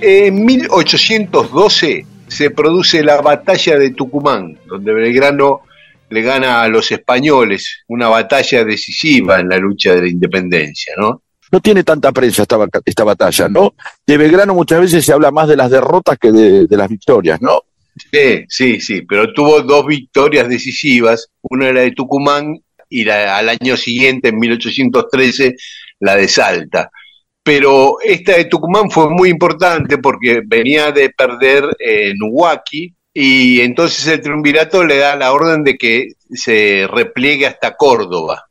[0.01, 5.61] En 1812 se produce la batalla de Tucumán, donde Belgrano
[6.09, 11.21] le gana a los españoles, una batalla decisiva en la lucha de la independencia, ¿no?
[11.51, 13.75] No tiene tanta prensa esta, batalla, ¿no?
[14.05, 17.41] De Belgrano muchas veces se habla más de las derrotas que de, de las victorias,
[17.41, 17.61] ¿no?
[18.11, 22.59] Sí, sí, sí, pero tuvo dos victorias decisivas, una la de Tucumán
[22.89, 25.55] y la, al año siguiente, en 1813,
[25.99, 26.91] la de Salta.
[27.45, 34.07] Pero esta de Tucumán fue muy importante porque venía de perder en Huaki y entonces
[34.07, 38.45] el triunvirato le da la orden de que se repliegue hasta Córdoba.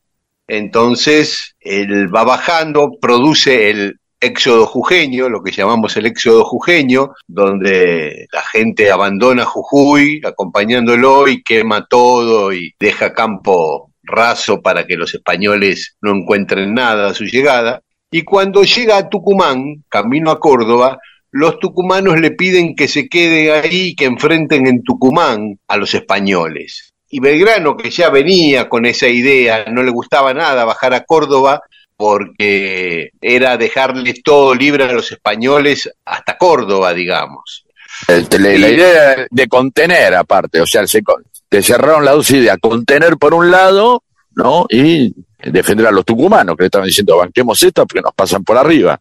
[0.46, 8.28] Entonces él va bajando, produce el éxodo jujeño, lo que llamamos el éxodo jujeño, donde
[8.32, 15.12] la gente abandona Jujuy acompañándolo y quema todo y deja campo raso para que los
[15.14, 17.82] españoles no encuentren nada a su llegada.
[18.10, 20.98] Y cuando llega a Tucumán, camino a Córdoba,
[21.30, 25.92] los tucumanos le piden que se quede ahí y que enfrenten en Tucumán a los
[25.94, 26.92] españoles.
[27.10, 31.60] Y Belgrano, que ya venía con esa idea, no le gustaba nada bajar a Córdoba
[31.96, 37.64] porque era dejarles todo libre a los españoles hasta Córdoba, digamos.
[38.08, 41.02] El- la, la idea de contener aparte, o sea, se,
[41.48, 44.02] te cerraron las dos ideas, contener por un lado,
[44.34, 44.66] ¿no?
[44.70, 45.14] Y
[45.46, 49.00] defender a los tucumanos, que le estaban diciendo, banquemos esto porque nos pasan por arriba.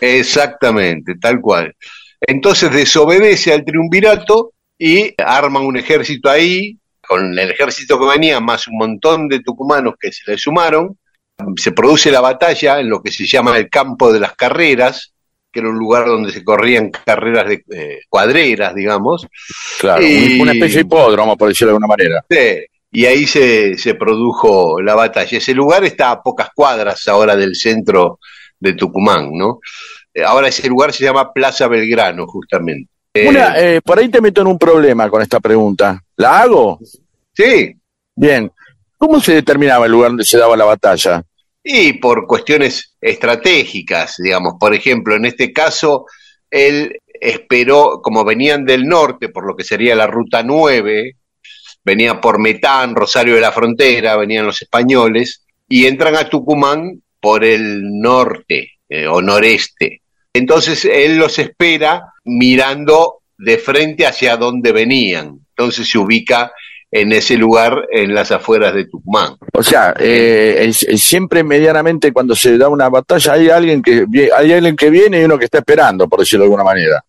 [0.00, 1.74] Exactamente, tal cual.
[2.20, 6.76] Entonces desobedece al triunvirato y arma un ejército ahí,
[7.06, 10.96] con el ejército que venía, más un montón de tucumanos que se le sumaron.
[11.56, 15.12] Se produce la batalla en lo que se llama el campo de las carreras,
[15.50, 19.26] que era un lugar donde se corrían carreras de eh, cuadreras, digamos.
[19.80, 22.24] Claro, Y- una especie de hipódromo, por decirlo de alguna manera.
[22.30, 25.38] Sí, y ahí se, se produjo la batalla.
[25.38, 28.20] Ese lugar está a pocas cuadras ahora del centro
[28.60, 29.60] de Tucumán, ¿no?
[30.12, 32.90] Eh, Ahora ese lugar se llama Plaza Belgrano, justamente.
[33.14, 36.02] Eh, Una, eh, por ahí te meto en un problema con esta pregunta.
[36.16, 36.78] ¿La hago?
[37.32, 37.74] Sí.
[38.14, 38.52] Bien.
[38.98, 41.22] ¿Cómo se determinaba el lugar donde se daba la batalla?
[41.64, 44.54] Y por cuestiones estratégicas, digamos.
[44.60, 46.06] Por ejemplo, en este caso,
[46.50, 51.16] él esperó, como venían del norte, por lo que sería la ruta 9,
[51.84, 57.44] venía por Metán, Rosario de la Frontera, venían los españoles, y entran a Tucumán por
[57.44, 60.02] el norte eh, o noreste.
[60.34, 65.38] Entonces él los espera mirando de frente hacia donde venían.
[65.56, 66.52] Entonces se ubica
[66.90, 69.36] en ese lugar en las afueras de Tucumán.
[69.54, 74.04] O sea, eh, siempre medianamente cuando se da una batalla hay alguien que
[74.36, 77.02] hay alguien que viene y uno que está esperando, por decirlo de alguna manera.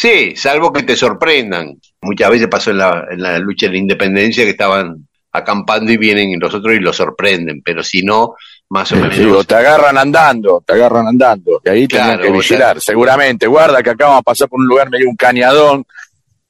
[0.00, 1.74] Sí, salvo que te sorprendan.
[2.02, 5.96] Muchas veces pasó en la, en la lucha de la independencia que estaban acampando y
[5.96, 8.34] vienen los otros y los sorprenden, pero si no,
[8.68, 9.18] más o menos.
[9.18, 11.60] digo, te agarran andando, te agarran andando.
[11.64, 13.48] Y ahí tenían Claro, que vigilar, seguramente.
[13.48, 15.84] Guarda que acá vamos a pasar por un lugar medio un cañadón,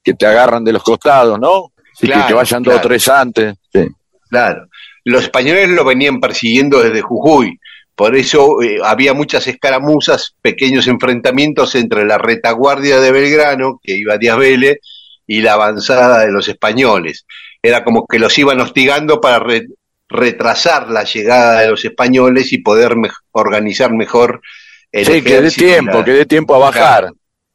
[0.03, 1.71] que te agarran de los costados, ¿no?
[1.91, 2.87] Así que- que, Claro, vayan dos o claro.
[2.87, 3.55] tres antes.
[3.73, 3.87] Sí.
[4.29, 4.67] Claro.
[5.05, 7.59] Los españoles lo venían persiguiendo desde Jujuy.
[7.99, 14.13] Por eso eh, había muchas escaramuzas, pequeños enfrentamientos entre la retaguardia de Belgrano, que iba
[14.13, 14.77] a Díaz Vélez,
[15.27, 17.25] y la avanzada de los españoles.
[17.61, 19.67] Era como que los iban hostigando para re-
[20.07, 24.39] retrasar la llegada de los españoles y poder me- organizar mejor
[24.93, 27.09] el Sí, que dé tiempo, la- que dé tiempo a bajar.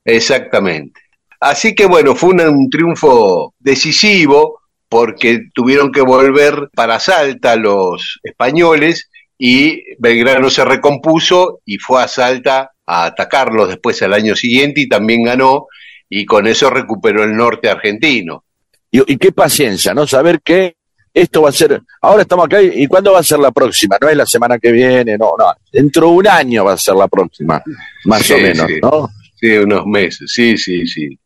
[0.05, 1.01] Exactamente.
[1.41, 8.21] Así que bueno, fue una- un triunfo decisivo porque tuvieron que volver para Salta los
[8.23, 9.09] españoles
[9.47, 14.89] y Belgrano se recompuso y fue a Salta a atacarlos después al año siguiente y
[14.89, 15.67] también ganó
[16.09, 18.43] y con eso recuperó el norte argentino.
[18.91, 20.07] Y, y qué paciencia, ¿no?
[20.07, 20.77] Saber que
[21.13, 23.99] esto va a ser, ahora estamos acá y, ¿cuándo va a ser la próxima?
[24.01, 26.95] No es la semana que viene, no, no, dentro de un año va a ser
[26.95, 27.63] la próxima,
[28.07, 28.79] más Sí, o menos, sí.
[28.81, 29.11] ¿no?
[29.39, 31.19] Sí, unos meses, sí, sí, sí.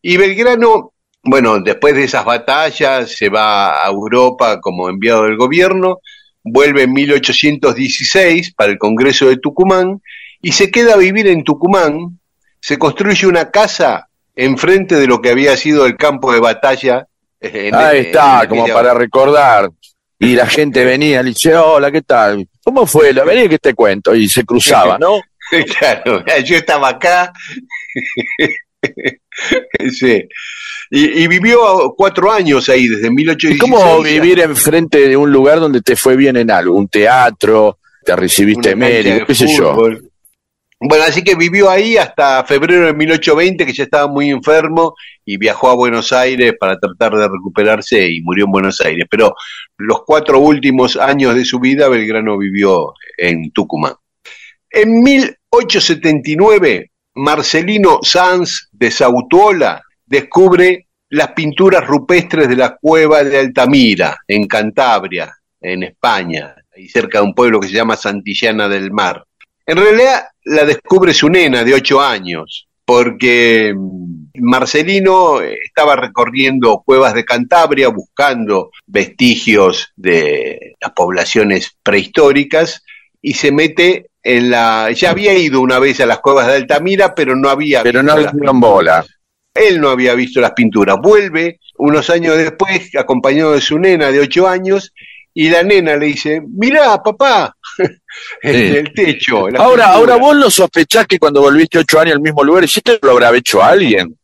[0.00, 5.98] Y Belgrano, bueno, después de esas batallas, se va a Europa como enviado del gobierno,
[6.46, 10.00] vuelve en 1816 para el Congreso de Tucumán
[10.40, 12.18] y se queda a vivir en Tucumán,
[12.60, 17.06] se construye una casa enfrente de lo que había sido el campo de batalla.
[17.40, 19.70] eh, en- Ahí en está, como para recordar.
[20.18, 22.48] Y la gente venía, le dice, hola, ¿qué tal?
[22.64, 23.12] ¿Cómo fue?
[23.12, 24.14] Lo vení que te cuento.
[24.14, 25.20] Y se cruzaba, ¿no?
[25.78, 27.32] Claro, yo estaba acá.
[29.92, 30.26] sí.
[30.90, 33.60] Y, y vivió cuatro años ahí, desde ¿Y 1816.
[33.60, 36.76] cómo vivir enfrente de un lugar donde te fue bien en algo?
[36.76, 39.76] Un teatro, te recibiste médico, qué sé yo.
[40.78, 45.38] Bueno, así que vivió ahí hasta febrero de 1820, que ya estaba muy enfermo, y
[45.38, 49.06] viajó a Buenos Aires para tratar de recuperarse y murió en Buenos Aires.
[49.10, 49.34] Pero
[49.78, 53.94] los cuatro últimos años de su vida, Belgrano vivió en Tucumán.
[54.70, 64.16] En 1879, Marcelino Sanz de Sautuola descubre las pinturas rupestres de la cueva de Altamira,
[64.26, 69.24] en Cantabria, en España, ahí cerca de un pueblo que se llama Santillana del Mar.
[69.64, 77.14] En realidad la descubre su nena de ocho años, porque mm, Marcelino estaba recorriendo cuevas
[77.14, 82.82] de Cantabria buscando vestigios de las poblaciones prehistóricas
[83.20, 84.90] y se mete en la...
[84.92, 87.82] Ya había ido una vez a las cuevas de Altamira, pero no había...
[87.82, 89.04] Pero no dieron bola.
[89.58, 90.96] Él no había visto las pinturas.
[91.02, 94.92] Vuelve unos años después, acompañado de su nena de ocho años,
[95.34, 97.54] y la nena le dice, mirá, papá,
[98.42, 98.76] en Sí.
[98.78, 99.48] el techo.
[99.50, 99.92] la Ahora, pintura".
[99.92, 103.10] ahora vos lo sospechás que cuando volviste ocho años al mismo lugar, ¿y esto lo
[103.12, 104.16] habrá hecho alguien?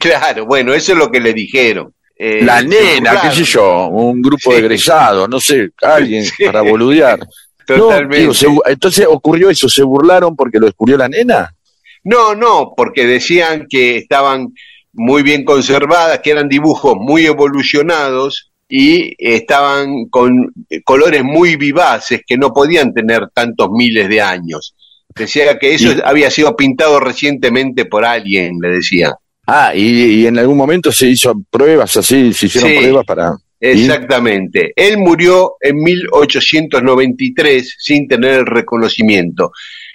[0.00, 1.92] Claro, bueno, eso es lo que le dijeron.
[2.20, 4.52] Eh, La nena, qué sé yo, un grupo Sí.
[4.52, 6.44] de egresados, no sé, alguien Sí.
[6.44, 7.18] para boludear.
[7.68, 8.20] No, Totalmente.
[8.20, 11.54] digo, se bu- entonces ocurrió eso, ¿se burlaron porque lo descubrió la nena?
[12.02, 14.48] No, no, porque decían que estaban
[14.92, 20.52] muy bien conservadas, que eran dibujos muy evolucionados y estaban con
[20.84, 24.74] colores muy vivaces que no podían tener tantos miles de años.
[25.14, 29.14] Decía que eso Y- había sido pintado recientemente por alguien, le decía.
[29.46, 32.76] Ah, y, y en algún momento se hizo pruebas así, se hicieron Sí.
[32.78, 33.32] pruebas para...
[33.60, 34.72] Exactamente.
[34.76, 39.52] Él murió en 1893 sin tener el reconocimiento.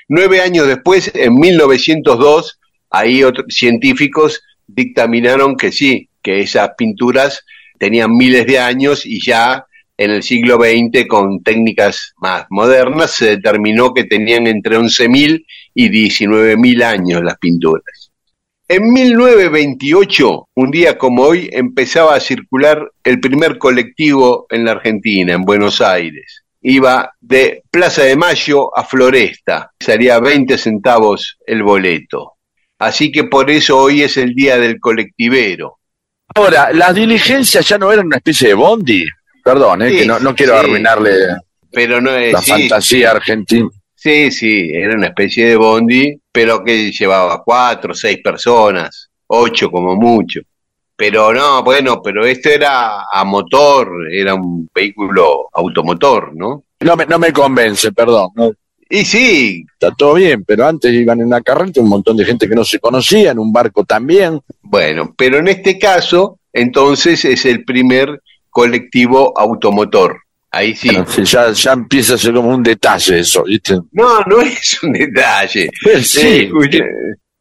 [0.10, 7.45] Nueve años después, en 1902, ahí otros científicos dictaminaron que sí, que esas pinturas
[7.78, 9.66] tenían miles de años y ya
[9.97, 15.45] en el siglo XX, con técnicas más modernas, se determinó que tenían entre 11.000
[15.76, 18.11] y 19.000 años las pinturas.
[18.68, 25.34] En 1928, un día como hoy, empezaba a circular el primer colectivo en la Argentina,
[25.34, 26.43] en Buenos Aires.
[26.61, 32.33] Iba de Plaza de Mayo a Floresta, salía 20 centavos el boleto.
[32.84, 35.78] Así que por eso hoy es el día del colectivero.
[36.36, 39.06] Ahora, las diligencias ya no eran una especie de bondi.
[39.44, 40.66] Perdón, eh, Sí, que no, no quiero sí.
[40.66, 41.12] arruinarle
[41.72, 43.70] Pero no es la sí, fantasía argentina.
[43.96, 49.96] Sí, sí, era una especie de bondi, pero que llevaba cuatro, seis personas, ocho como
[49.96, 50.42] mucho.
[50.96, 56.66] Pero no, bueno, pero esto era a motor, era un vehículo automotor, ¿no?
[56.82, 58.30] No me, no me convence, perdón.
[58.36, 58.52] ¿no?
[58.90, 62.48] Y sí, Está todo bien, pero antes iban en una carreta un montón de gente
[62.48, 64.40] que no se conocía, en un barco también.
[64.62, 70.18] bueno, pero en este caso, entonces es el primer colectivo automotor.
[70.52, 70.90] Ahí sí.
[71.24, 73.80] Ya, ya empieza a ser como un detalle eso, ¿viste?
[73.92, 75.70] No, no es un detalle.
[75.84, 76.50] Pues sí.
[76.72, 76.92] Eh,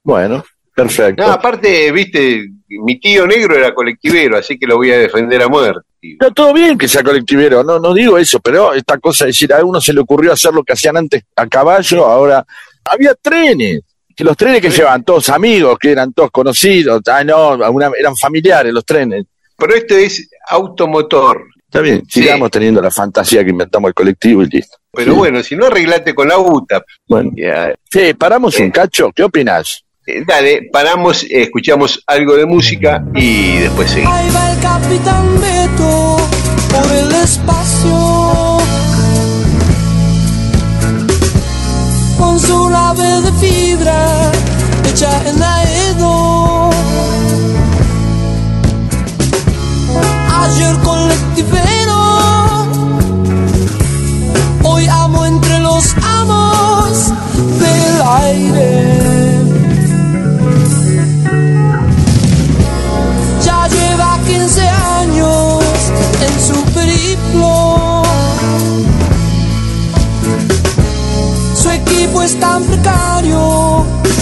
[0.03, 0.43] Bueno,
[0.75, 1.23] perfecto.
[1.23, 5.49] no, aparte, viste, mi tío negro era colectivero, así que lo voy a defender a
[5.49, 5.81] muerte.
[6.21, 9.53] No, todo bien que sea colectivero, no, no digo eso, pero esta cosa de decir,
[9.53, 12.45] a uno se le ocurrió hacer lo que hacían antes a caballo, ahora
[12.85, 13.83] había trenes,
[14.17, 17.55] que los trenes que llevaban todos amigos, que eran todos conocidos, ah, no,
[17.95, 19.25] eran familiares los trenes.
[19.57, 21.45] Pero esto es automotor.
[21.65, 22.21] Está bien, Sí.
[22.21, 24.77] sigamos teniendo la fantasía que inventamos el colectivo y listo.
[24.93, 25.19] Pero Sí.
[25.19, 26.83] bueno, si no arreglate con la UTA.
[27.07, 29.83] Bueno, Ya, sí, paramos un cacho, ¿qué opinas?
[30.07, 34.15] Eh, dale, paramos, eh, escuchamos algo de música y después seguimos.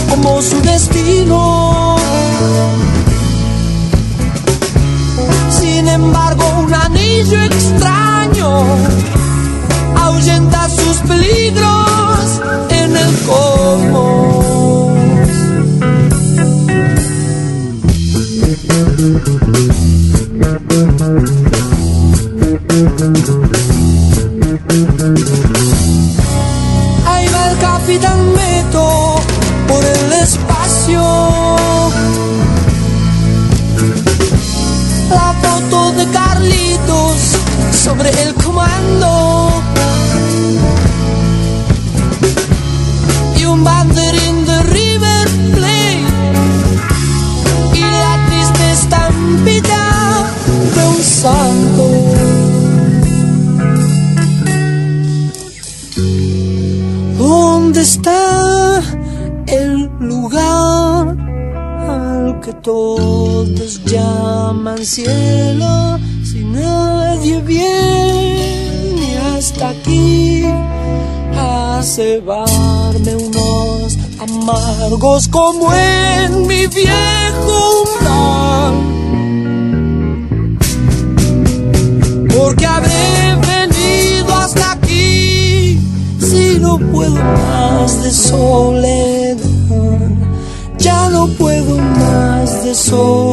[0.09, 1.97] Como su destino.
[5.51, 8.65] Sin embargo, un anillo extraño
[9.97, 12.41] ahuyenta sus peligros
[12.71, 14.31] en el cosmos.
[37.91, 39.51] Sobre el comando.
[43.36, 45.26] Y un banderín de River
[45.57, 46.05] Plate.
[47.74, 49.82] Y la triste estampita
[50.74, 51.84] de un santo.
[57.18, 58.82] ¿Dónde está
[59.47, 61.16] el lugar
[61.88, 65.99] al que todos llaman cielo?
[72.01, 78.74] Cebarme unos amargos como en mi viejo umbral.
[82.34, 85.78] Porque habré venido hasta aquí
[86.18, 89.36] si no puedo más de soledad,
[90.78, 93.30] ya no puedo más de soledad.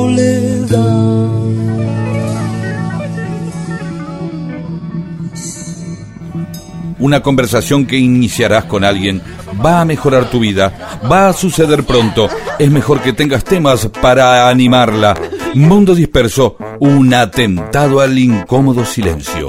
[7.07, 9.21] Una conversación que iniciarás con alguien
[9.65, 12.27] va a mejorar tu vida, va a suceder pronto.
[12.59, 15.17] Es mejor que tengas temas para animarla.
[15.53, 19.47] Mundo disperso, un atentado al incómodo silencio.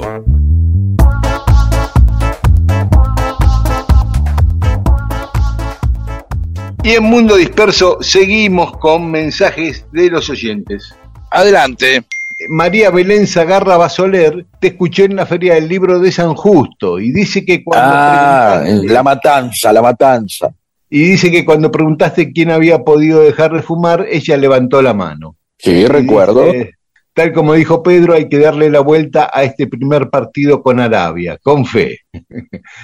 [6.81, 10.95] Y en Mundo Disperso seguimos con mensajes de los oyentes.
[11.29, 12.05] Adelante.
[12.47, 17.11] María Belén Zagarra Basoler te escuchó en la Feria del Libro de San Justo y
[17.11, 20.49] dice que cuando Ah, la matanza, la matanza.
[20.89, 25.35] y dice que cuando preguntaste quién había podido dejar de fumar, ella levantó la mano.
[25.57, 26.45] Sí, Y recuerdo.
[26.45, 26.71] dice,
[27.13, 31.37] tal como dijo Pedro, hay que darle la vuelta a este primer partido con Arabia,
[31.41, 31.99] con fe.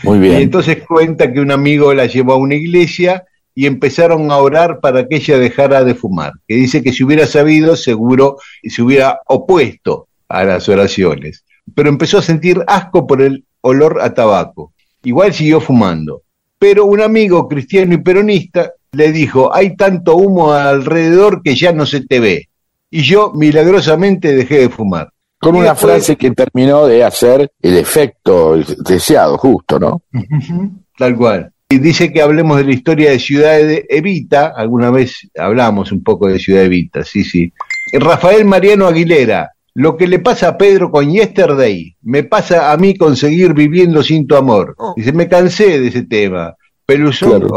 [0.03, 0.35] Muy Y bien.
[0.41, 3.23] entonces cuenta que un amigo la llevó a una iglesia
[3.55, 6.33] y empezaron a orar para que ella dejara de fumar.
[6.47, 11.45] Que dice que si hubiera sabido, seguro se hubiera opuesto a las oraciones.
[11.73, 14.73] Pero empezó a sentir asco por el olor a tabaco.
[15.03, 16.21] Igual siguió fumando.
[16.59, 21.85] Pero un amigo cristiano y peronista le dijo, hay tanto humo alrededor que ya no
[21.85, 22.49] se te ve.
[22.91, 25.09] Y yo milagrosamente dejé de fumar.
[25.39, 30.01] Con una después- frase que terminó de hacer el efecto deseado, justo, ¿no?
[30.97, 31.51] Tal cual.
[31.75, 34.53] Y dice que hablemos de la historia de Ciudad de Evita.
[34.55, 37.51] Alguna vez hablamos un poco de Ciudad Evita, sí, sí.
[37.93, 39.51] Rafael Mariano Aguilera.
[39.73, 44.01] Lo que le pasa a Pedro con Yesterday, me pasa a mí con seguir viviendo
[44.03, 44.73] sin tu amor.
[44.95, 46.53] Dice, me cansé de ese tema.
[46.85, 47.47] Pelusón Claro.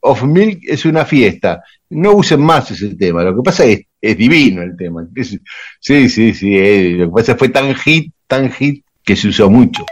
[0.00, 1.62] of, of Milk es una fiesta.
[1.90, 3.22] No usen más ese tema.
[3.24, 5.06] Lo que pasa es es divino el tema.
[5.14, 5.38] Es-
[5.80, 6.56] sí, sí, sí.
[6.56, 9.84] eh, lo que pasa es que fue tan hit, tan hit, que se usó mucho.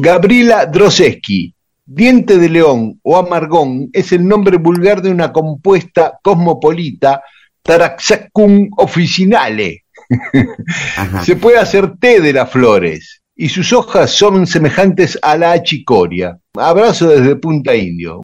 [0.00, 1.52] Gabriela Droseski.
[1.88, 7.22] Diente de león o amargón es el nombre vulgar de una compuesta cosmopolita
[7.62, 9.84] Taraxacum officinale.
[11.22, 16.36] Se puede hacer té de las flores y sus hojas son semejantes a la achicoria.
[16.54, 18.22] Abrazo desde Punta Indio.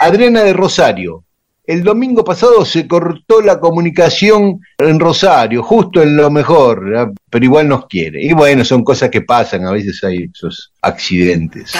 [0.00, 1.24] Adriana de Rosario.
[1.72, 7.08] El domingo pasado se cortó la comunicación en Rosario, justo en lo mejor, ¿verdad?
[7.30, 8.22] pero igual nos quiere.
[8.22, 11.72] Y bueno, son cosas que pasan, a veces hay esos accidentes.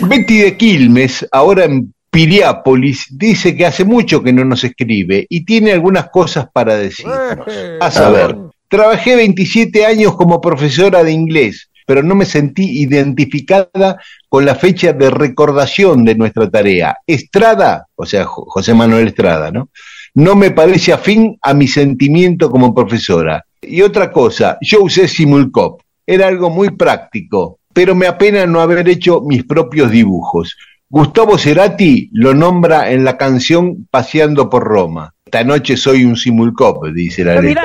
[0.00, 5.44] Betty de Quilmes, ahora en Piriápolis, dice que hace mucho que no nos escribe y
[5.44, 7.46] tiene algunas cosas para decirnos.
[7.80, 8.36] A saber,
[8.66, 14.92] trabajé 27 años como profesora de inglés, pero no me sentí identificada con la fecha
[14.92, 16.98] de recordación de nuestra tarea.
[17.06, 19.70] Estrada, o sea, Jo- José Manuel Estrada, ¿no?
[20.14, 23.44] No me parece afín a mi sentimiento como profesora.
[23.62, 25.80] Y otra cosa, yo usé Simulcop.
[26.06, 30.56] Era algo muy práctico, pero me apena no haber hecho mis propios dibujos.
[30.88, 35.12] Gustavo Cerati lo nombra en la canción Paseando por Roma.
[35.26, 37.62] Esta noche soy un Simulcop, dice la letra.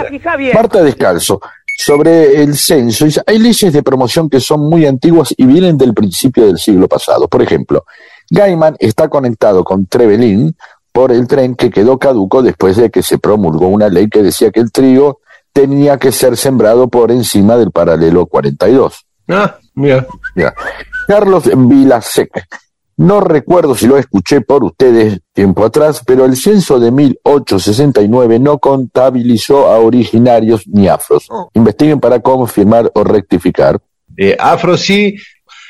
[0.56, 1.40] Marta Descalzo,
[1.76, 6.46] sobre el censo, hay leyes de promoción que son muy antiguas y vienen del principio
[6.46, 7.28] del siglo pasado.
[7.28, 7.86] Por ejemplo,
[8.30, 10.56] Gaiman está conectado con Trevelin
[10.92, 14.52] por el tren que quedó caduco después de que se promulgó una ley que decía
[14.52, 15.20] que el trigo
[15.54, 19.06] tenía que ser sembrado por encima del paralelo 42.
[19.28, 20.06] Ah, mira.
[20.36, 20.54] Ya.
[21.08, 22.48] Carlos Vilasec.
[23.02, 28.60] No recuerdo si lo escuché por ustedes tiempo atrás, pero el censo de 1869 no
[28.60, 31.28] contabilizó a originarios ni afros.
[31.56, 33.80] Investiguen para confirmar o rectificar.
[34.18, 35.16] Eh, afro sí,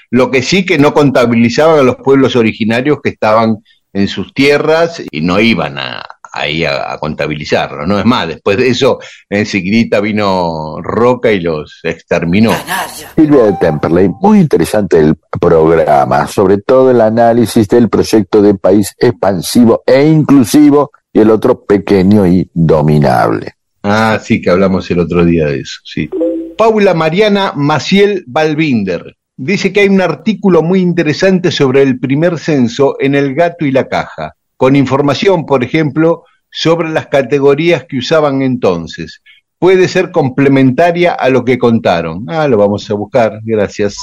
[0.09, 3.59] lo que sí que no contabilizaban a los pueblos originarios que estaban
[3.93, 7.99] en sus tierras y no iban a, ahí a, a contabilizarlo, ¿no?
[7.99, 12.51] Es más, después de eso, enseguida vino Roca y los exterminó.
[13.15, 18.95] Silvia de Temperley, muy interesante el programa, sobre todo el análisis del proyecto de país
[18.97, 23.55] expansivo e inclusivo y el otro pequeño y dominable.
[23.83, 26.09] Ah, sí, que hablamos el otro día de eso, sí.
[26.57, 32.95] Paula Mariana Maciel Balbinder dice que hay un artículo muy interesante sobre el primer censo
[32.99, 38.43] en El Gato y la Caja, con información, por ejemplo, sobre las categorías que usaban
[38.43, 39.23] entonces.
[39.57, 42.25] Puede ser complementaria a lo que contaron.
[42.27, 43.95] Ah, lo vamos a buscar, gracias.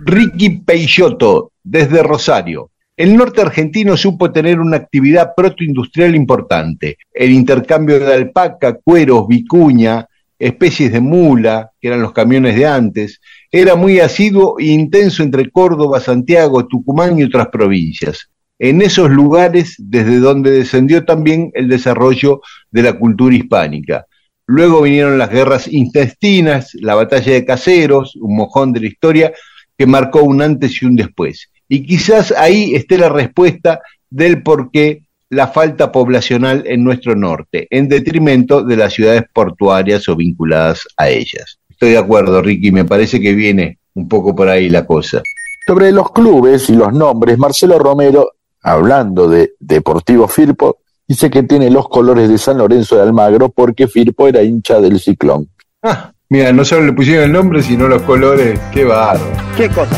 [0.00, 2.72] Ricky Peixoto, desde Rosario.
[2.96, 6.96] El norte argentino supo tener una actividad protoindustrial importante.
[7.12, 13.20] El intercambio de alpaca, cueros, vicuña, especies de mula, que eran los camiones de antes,
[13.48, 18.28] era muy asiduo e intenso entre Córdoba, Santiago, Tucumán y otras provincias.
[18.64, 22.40] En esos lugares desde donde descendió también el desarrollo
[22.70, 24.06] de la cultura hispánica.
[24.46, 29.34] Luego vinieron las guerras intestinas, la batalla de Caseros, un mojón de la historia
[29.76, 31.50] que marcó un antes y un después.
[31.68, 37.66] Y quizás ahí esté la respuesta del por qué la falta poblacional en nuestro norte,
[37.68, 41.58] en detrimento de las ciudades portuarias o vinculadas a ellas.
[41.68, 45.20] Estoy de acuerdo, Ricky, me parece que viene un poco por ahí la cosa.
[45.66, 48.30] Sobre los clubes y los nombres, Marcelo Romero,
[48.64, 53.86] hablando de Deportivo Firpo, dice que tiene los colores de San Lorenzo de Almagro porque
[53.86, 55.48] Firpo era hincha del ciclón.
[55.82, 58.58] Ah, mira, no solo le pusieron el nombre, sino los colores.
[58.72, 59.20] Qué bárbaro.
[59.54, 59.96] ¿Qué cosa?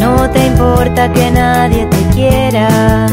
[0.00, 3.06] No te importa que nadie te quiera.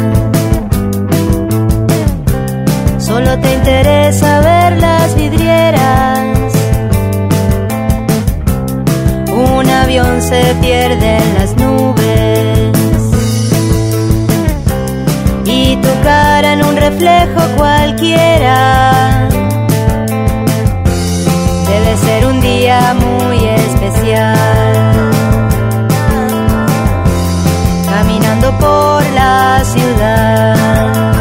[2.97, 4.32] Solo te interesa
[10.33, 13.03] se pierde en las nubes.
[15.45, 18.57] Y tu cara en un reflejo cualquiera.
[21.69, 25.11] Debe ser un día muy especial.
[27.91, 31.13] Caminando por la ciudad.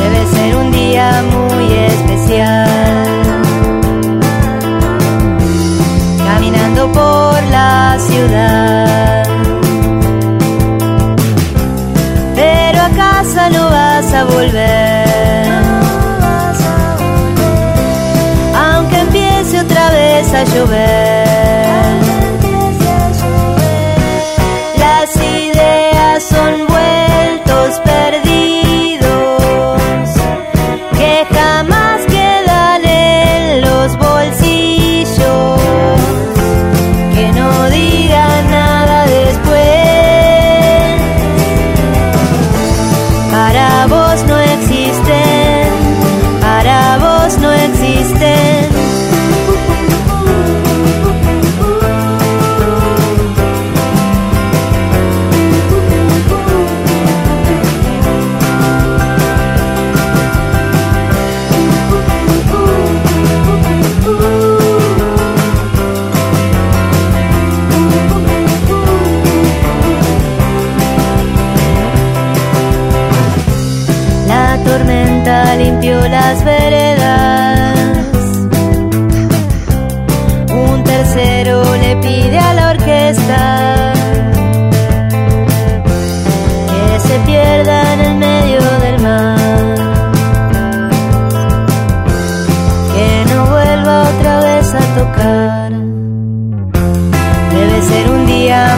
[0.00, 3.05] Debe ser un día muy especial.
[6.96, 9.24] Por la ciudad.
[12.34, 15.46] Pero a casa no vas a volver.
[18.66, 21.25] Aunque empiece otra vez a llover.
[97.52, 98.75] Debe ser un día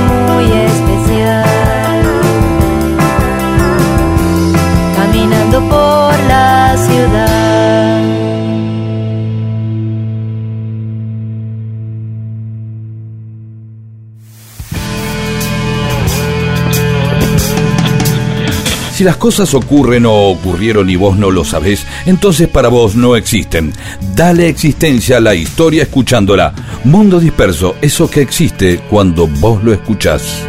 [18.98, 23.14] Si las cosas ocurren o ocurrieron y vos no lo sabés, entonces para vos no
[23.14, 23.72] existen.
[24.16, 26.52] Dale existencia a la historia escuchándola.
[26.82, 30.42] Mundo disperso, eso que existe cuando vos lo escuchás.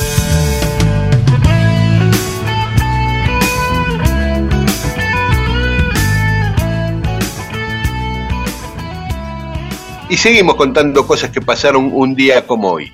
[10.10, 12.92] Y seguimos contando cosas que pasaron un día como hoy.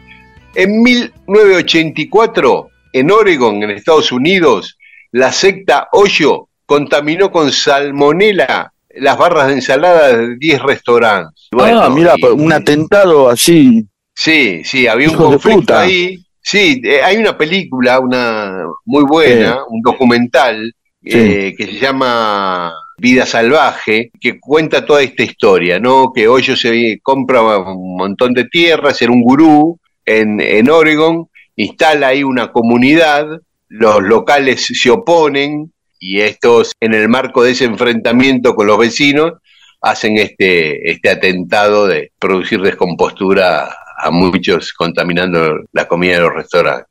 [0.54, 4.75] En 1984, en Oregon, en Estados Unidos,
[5.16, 11.48] la secta Hoyo contaminó con salmonela las barras de ensalada de 10 restaurantes.
[11.58, 13.86] ah, mira, y- un atentado así.
[14.14, 16.18] Sí, sí, había un conflicto ahí.
[16.42, 19.60] Sí, eh, hay una película, una muy buena, Sí.
[19.70, 20.74] un documental
[21.08, 26.12] eh, que se llama Vida Salvaje, que cuenta toda esta historia, ¿no?
[26.14, 32.08] Que Hoyo se compra un montón de tierras, era un gurú en, en Oregon, instala
[32.08, 33.28] ahí una comunidad,
[33.70, 39.34] los locales se oponen y estos, en el marco de ese enfrentamiento con los vecinos,
[39.82, 46.88] hacen este, este atentado de producir descompostura a muchos contaminando la comida de los restaurantes.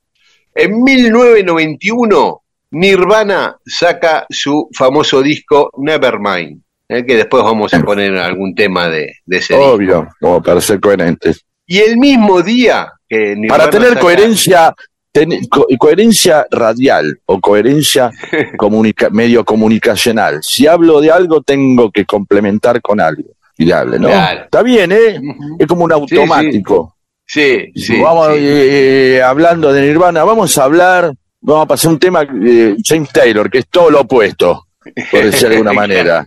[0.54, 2.40] En 1991,
[2.72, 9.16] Nirvana saca su famoso disco Nevermind, eh, que después vamos a poner algún tema de,
[9.24, 9.72] de ese disco.
[9.72, 11.44] Obvio, como para ser coherentes.
[11.66, 14.74] Y el mismo día que Nirvana Para tener saca- coherencia,
[15.14, 18.10] ten- co- coherencia radial o coherencia
[18.58, 20.40] comunica- medio comunicacional.
[20.42, 23.30] Si hablo de algo, tengo que complementar con algo.
[23.56, 24.08] Y ¿no?
[24.08, 24.42] Claro.
[24.44, 25.20] Está bien, ¿eh?
[25.60, 26.96] Es como un automático.
[27.24, 28.00] Sí, sí.
[28.00, 28.40] vamos sí.
[28.42, 33.48] eh, hablando de Nirvana, vamos a hablar, vamos a pasar un tema de James Taylor,
[33.48, 34.66] que es todo lo opuesto,
[35.10, 36.26] por decir de alguna manera.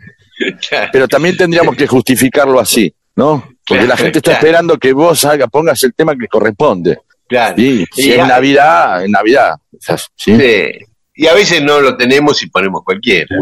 [0.69, 0.89] Claro.
[0.93, 3.43] Pero también tendríamos que justificarlo así, ¿no?
[3.67, 6.97] Porque la gente está esperando que vos haga, pongas el tema que corresponde.
[7.27, 7.55] Claro.
[7.57, 9.55] Sí, si Y es Navidad, es Navidad.
[10.15, 10.37] ¿sí?
[10.37, 10.67] Sí.
[11.15, 13.35] Y a veces no lo tenemos y ponemos cualquiera.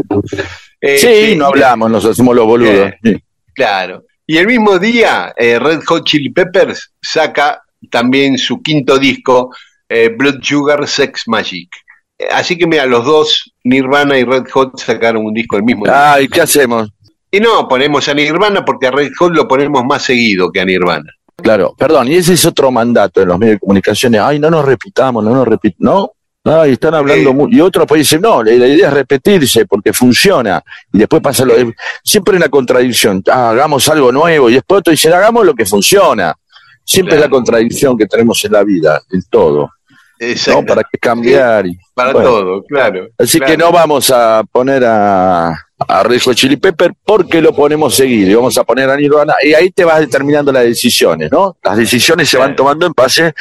[0.82, 2.92] Eh, Sí, no hablamos, nos hacemos los boludos.
[3.04, 3.18] Sí.
[3.54, 4.06] Claro.
[4.28, 7.62] Y el mismo día, eh, Red Hot Chili Peppers saca
[7.92, 9.56] también su quinto disco,
[9.88, 11.70] eh, Blood Sugar Sex Magic.
[12.18, 15.86] Eh, Así que mira, los dos, Nirvana y Red Hot, sacaron un disco el mismo
[15.86, 16.14] día.
[16.14, 16.90] Ay, ¿qué hacemos?
[17.30, 20.66] Y no, ponemos a Nirvana porque a Red Hot lo ponemos más seguido que a
[20.66, 21.12] Nirvana.
[21.38, 24.16] Claro, perdón, y ese es otro mandato de los medios de comunicación.
[24.16, 25.80] Ay, no nos repitamos, no nos repitamos.
[25.80, 26.12] No,
[26.48, 30.64] Ay, están hablando Y otros pues dicen, no, la, idea es repetirse porque funciona.
[30.94, 31.74] Y después pasa lo de.
[32.04, 33.24] Siempre una contradicción.
[33.32, 34.50] Ah, hagamos algo nuevo.
[34.50, 36.36] Y después otros dicen, hagamos lo que funciona.
[36.84, 39.72] Siempre es la contradicción que tenemos en la vida, en todo.
[40.20, 40.62] Exacto.
[40.62, 40.68] ¿no?
[40.68, 41.68] ¿Para qué cambiar?
[41.68, 42.30] Y- Para bueno.
[42.30, 43.08] todo, claro.
[43.18, 43.52] Así claro.
[43.52, 48.30] que no vamos a poner a, a Red Hot Chili Pepper porque lo ponemos seguido
[48.32, 51.58] y vamos a poner a Nirvana y ahí te vas determinando las decisiones, ¿no?
[51.64, 53.34] Las decisiones se van tomando en base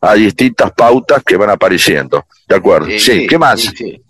[0.00, 2.24] a distintas pautas que van apareciendo.
[2.48, 2.88] ¿De acuerdo?
[2.98, 3.60] Sí, ¿qué más?
[3.60, 4.02] sí, sí.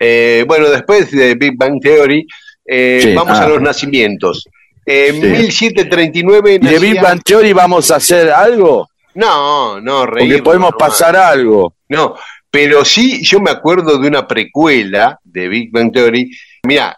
[0.00, 2.24] Eh, bueno, después de Big Bang Theory,
[2.64, 3.44] eh, Sí, vamos ah.
[3.44, 4.46] a los nacimientos.
[4.86, 5.20] En Sí.
[5.20, 8.87] 1739 ¿Y de Big Bang Theory vamos a hacer algo?
[9.14, 11.74] No, no, Porque reírnos podemos pasar algo.
[11.88, 12.16] No,
[12.50, 16.30] pero sí, yo me acuerdo de una precuela de Big Bang Theory.
[16.64, 16.96] Mira,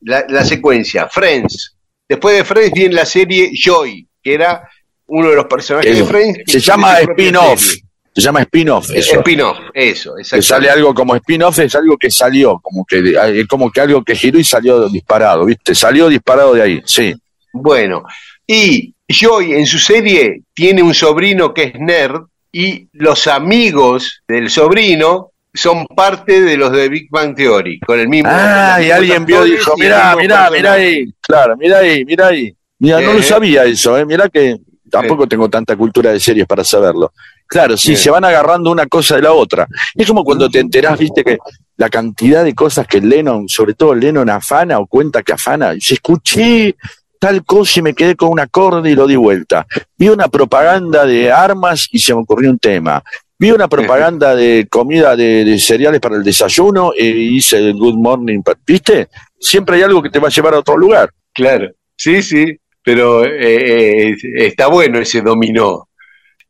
[0.00, 1.76] la, la secuencia, Friends.
[2.08, 4.68] Después de Friends viene la serie Joy, que era
[5.06, 6.40] uno de los personajes de Friends.
[6.46, 7.74] se llama spin-off.
[8.14, 8.90] Se llama spin-off.
[8.90, 9.18] Eso.
[9.18, 10.42] Spin-off, eso, que exacto.
[10.42, 14.14] sale algo como spin-off es algo que salió, como que es como que algo que
[14.14, 15.74] giró y salió disparado, ¿viste?
[15.74, 17.14] Salió disparado de ahí, sí.
[17.52, 18.04] Bueno,
[18.46, 22.22] y Joy en su serie tiene un sobrino que es nerd
[22.52, 28.08] y los amigos del sobrino son parte de los de Big Bang Theory, con el
[28.08, 28.28] mismo.
[28.32, 30.82] Ah, y alguien vio y dijo, mirá, mirá, mirá personaje".
[30.86, 32.54] ahí, claro, mirá ahí, mirá ahí.
[32.78, 33.14] Mira, no Eh.
[33.14, 34.04] lo sabía eso, ¿eh?
[34.04, 34.56] Mirá que
[34.90, 37.12] tampoco tengo tanta cultura de series para saberlo.
[37.46, 37.98] Claro, sí, Bien.
[38.00, 39.66] se van agarrando una cosa de la otra.
[39.94, 41.38] Es como cuando te enterás, viste, que
[41.78, 45.94] la cantidad de cosas que Lennon, sobre todo Lennon afana o cuenta que afana, se
[45.94, 46.74] escuché
[47.26, 49.66] tal cosa y me quedé con un acorde y lo di vuelta.
[49.98, 53.02] Vi una propaganda de armas y se me ocurrió un tema.
[53.36, 58.42] Vi una propaganda de comida de, cereales para el desayuno e hice el Good Morning.
[58.64, 59.08] ¿Viste?
[59.40, 61.10] Siempre hay algo que te va a llevar a otro lugar.
[61.34, 65.88] Claro, sí, sí, pero eh, eh, está bueno ese dominó.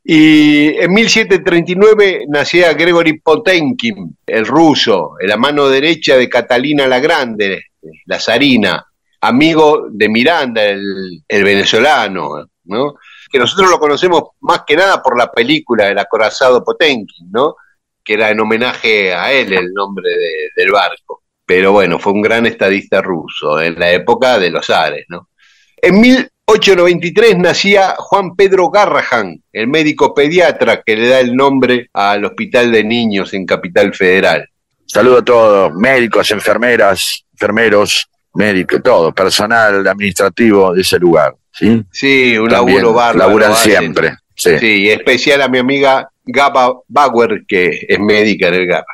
[0.05, 7.63] Y en 1739 nacía Gregory Potenkin, el ruso, la mano derecha de Catalina la Grande,
[8.05, 8.86] la zarina,
[9.21, 12.95] amigo de Miranda, el, venezolano, ¿no?
[13.31, 17.57] Que nosotros lo conocemos más que nada por la película El acorazado Potenkin, ¿no?
[18.05, 21.23] Que era en homenaje a él el nombre de- del barco.
[21.45, 25.29] Pero bueno, fue un gran estadista ruso en la época de los Ares, ¿no?
[25.77, 32.25] En 1893 nacía Juan Pedro Garrahan, el médico pediatra que le da el nombre al
[32.25, 34.49] Hospital de Niños en Capital Federal.
[34.87, 41.35] Saludo a todos, médicos, enfermeras, enfermeros, médicos, todo, personal administrativo de ese lugar.
[41.53, 41.83] ¿sí?
[41.91, 43.19] Sí, un También laburo bárbaro.
[43.19, 44.15] laburan siempre.
[44.35, 44.59] Sí.
[44.59, 48.85] Sí, y especial a mi amiga Gaba Bauer, que es médica en el Garrahan.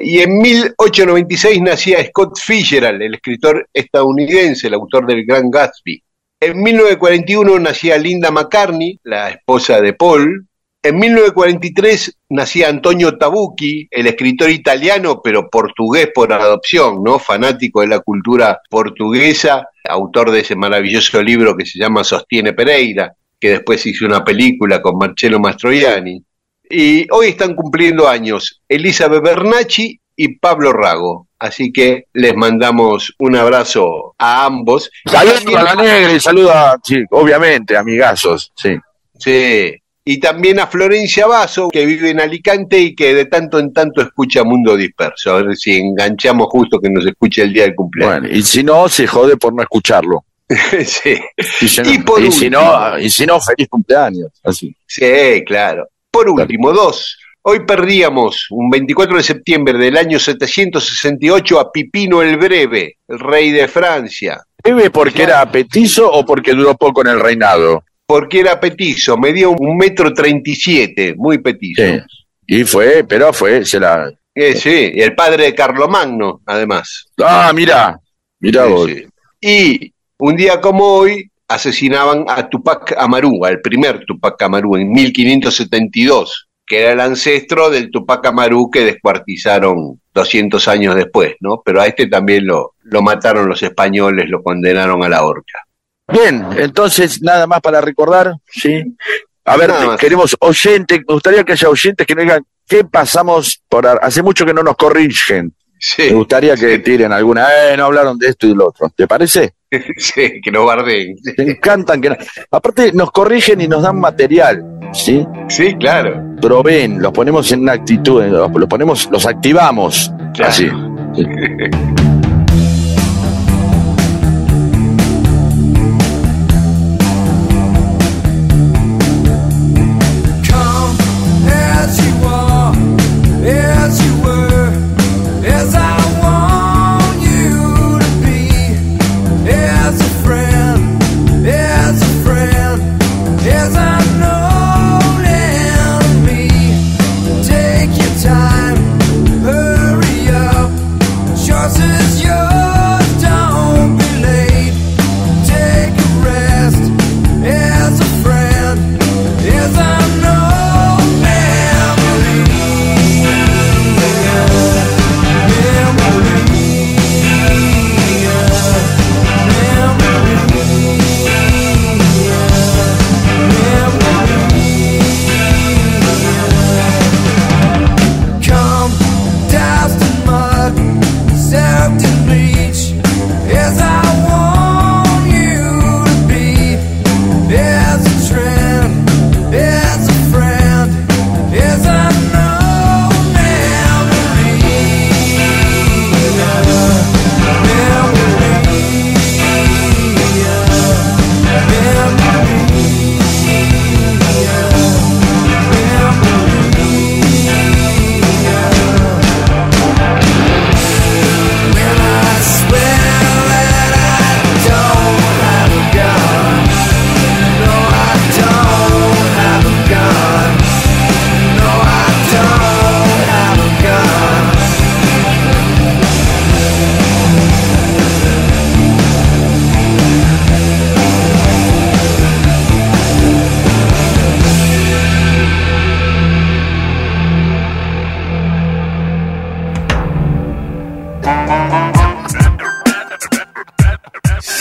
[0.00, 6.02] Y en 1896 nacía Scott Fitzgerald, el escritor estadounidense, el autor del Gran Gatsby.
[6.40, 10.46] En 1941 nacía Linda McCartney, la esposa de Paul.
[10.88, 17.18] En 1943 nacía Antonio Tabucchi, el escritor italiano, pero portugués por adopción, ¿no?
[17.18, 23.12] Fanático de la cultura portuguesa, autor de ese maravilloso libro que se llama Sostiene Pereira,
[23.40, 26.22] que después hizo una película con Marcello Mastroianni.
[26.68, 31.28] Y hoy están cumpliendo años Elizabeth Bernacci y Pablo Rago.
[31.38, 34.90] Así que les mandamos un abrazo a ambos.
[35.04, 38.76] Saludos a la negra y saludos, a- sí, obviamente, amigazos, sí.
[39.18, 39.74] Sí.
[40.08, 44.00] Y también a Florencia Basso, que vive en Alicante y que de tanto en tanto
[44.00, 45.34] escucha Mundo Disperso.
[45.34, 48.20] A ver si enganchamos justo que nos escuche el día del cumpleaños.
[48.20, 50.24] Bueno, y si no, se jode por no escucharlo.
[50.84, 51.18] sí.
[51.60, 54.30] Y si no, Y por y si último- no, y si no, feliz cumpleaños.
[54.44, 54.72] Así.
[54.86, 55.88] Sí, claro.
[56.08, 57.18] Por último, dos.
[57.42, 63.50] Hoy perdíamos, un 24 de septiembre del año 768, a Pipino el Breve, el rey
[63.50, 64.40] de Francia.
[64.62, 67.82] ¿Breve porque era petizo o porque duró poco en el reinado?
[68.06, 71.82] Porque era petizo, medía un metro treinta y siete, muy petizo.
[71.82, 72.00] Sí.
[72.46, 74.10] Y fue, pero fue, se la.
[74.34, 77.06] Eh, sí, el padre de Carlomagno, además.
[77.22, 77.98] Ah, mira,
[78.38, 78.90] mira Sí, vos.
[78.90, 79.06] sí.
[79.40, 86.48] Y un día como hoy asesinaban a Tupac Amaru, al primer Tupac Amaru, en 1572,
[86.64, 91.62] que era el ancestro del Tupac Amaru que descuartizaron 200 años después, ¿no?
[91.64, 95.65] Pero a este también lo, lo mataron los españoles, lo condenaron a la horca.
[96.08, 98.96] Bien, entonces nada más para recordar, ¿sí?
[99.44, 103.86] A ver, queremos oyentes, me gustaría que haya oyentes que nos digan qué pasamos por...
[104.02, 105.52] Hace mucho que no nos corrigen.
[105.78, 108.90] Sí, Me gustaría que tiren alguna, eh, no hablaron de esto y lo otro.
[108.96, 109.54] ¿Te parece?
[109.98, 111.16] sí, que nos bardeen.
[111.36, 112.08] Te encantan que...
[112.10, 112.16] no-
[112.50, 115.26] Aparte, nos corrigen y nos dan material, ¿sí?
[115.48, 116.22] Sí, claro.
[116.40, 120.50] Proveen, los ponemos en una actitud, los, los ponemos, los activamos, Claro.
[120.50, 120.68] así.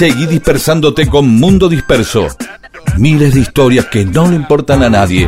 [0.05, 2.27] Seguí dispersándote con Mundo Disperso.
[2.95, 5.27] Miles de historias que no le importan a nadie.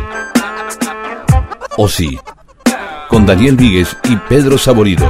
[1.78, 2.20] O sí.
[3.10, 5.10] Con Daniel Víguez y Pedro Saborido.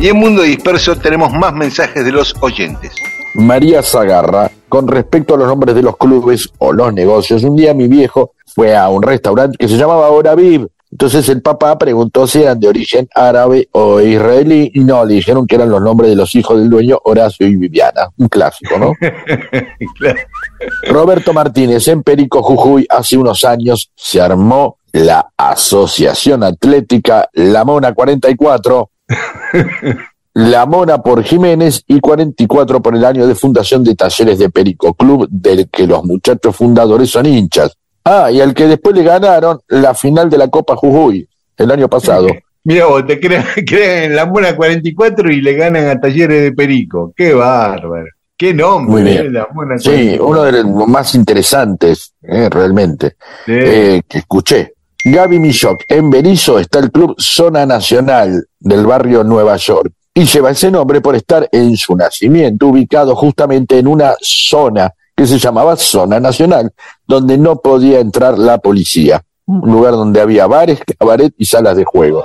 [0.00, 2.92] Y en Mundo Disperso tenemos más mensajes de los oyentes.
[3.34, 7.72] María Zagarra, con respecto a los nombres de los clubes o los negocios, un día
[7.72, 10.66] mi viejo fue a un restaurante que se llamaba Hora Viv.
[10.96, 15.46] Entonces el papá preguntó si eran de origen árabe o israelí y no, le dijeron
[15.46, 18.08] que eran los nombres de los hijos del dueño, Horacio y Viviana.
[18.16, 18.94] Un clásico, ¿no?
[20.88, 27.92] Roberto Martínez, en Perico Jujuy, hace unos años se armó la Asociación Atlética La Mona
[27.92, 28.90] 44,
[30.32, 34.94] La Mona por Jiménez y 44 por el año de fundación de Talleres de Perico
[34.94, 37.76] Club, del que los muchachos fundadores son hinchas.
[38.08, 41.88] Ah, y al que después le ganaron la final de la Copa Jujuy el año
[41.88, 42.28] pasado.
[42.64, 46.52] Mira vos, te crean, crean en la Mona 44 y le ganan a Talleres de
[46.52, 47.12] Perico.
[47.16, 48.06] Qué bárbaro.
[48.38, 49.26] Qué nombre, Muy bien.
[49.26, 49.88] eh, la Mona Sí,
[50.18, 50.26] 44.
[50.26, 53.52] uno de los más interesantes, eh, realmente, Sí.
[53.54, 54.74] eh, que escuché.
[55.04, 60.50] Gaby Michoc, en Berizo está el club Zona Nacional del barrio Nueva York y lleva
[60.50, 65.76] ese nombre por estar en su nacimiento ubicado justamente en una zona que se llamaba
[65.76, 66.72] Zona Nacional,
[67.06, 69.22] donde no podía entrar la policía.
[69.46, 72.24] Un lugar donde había bares, cabaret y salas de juego.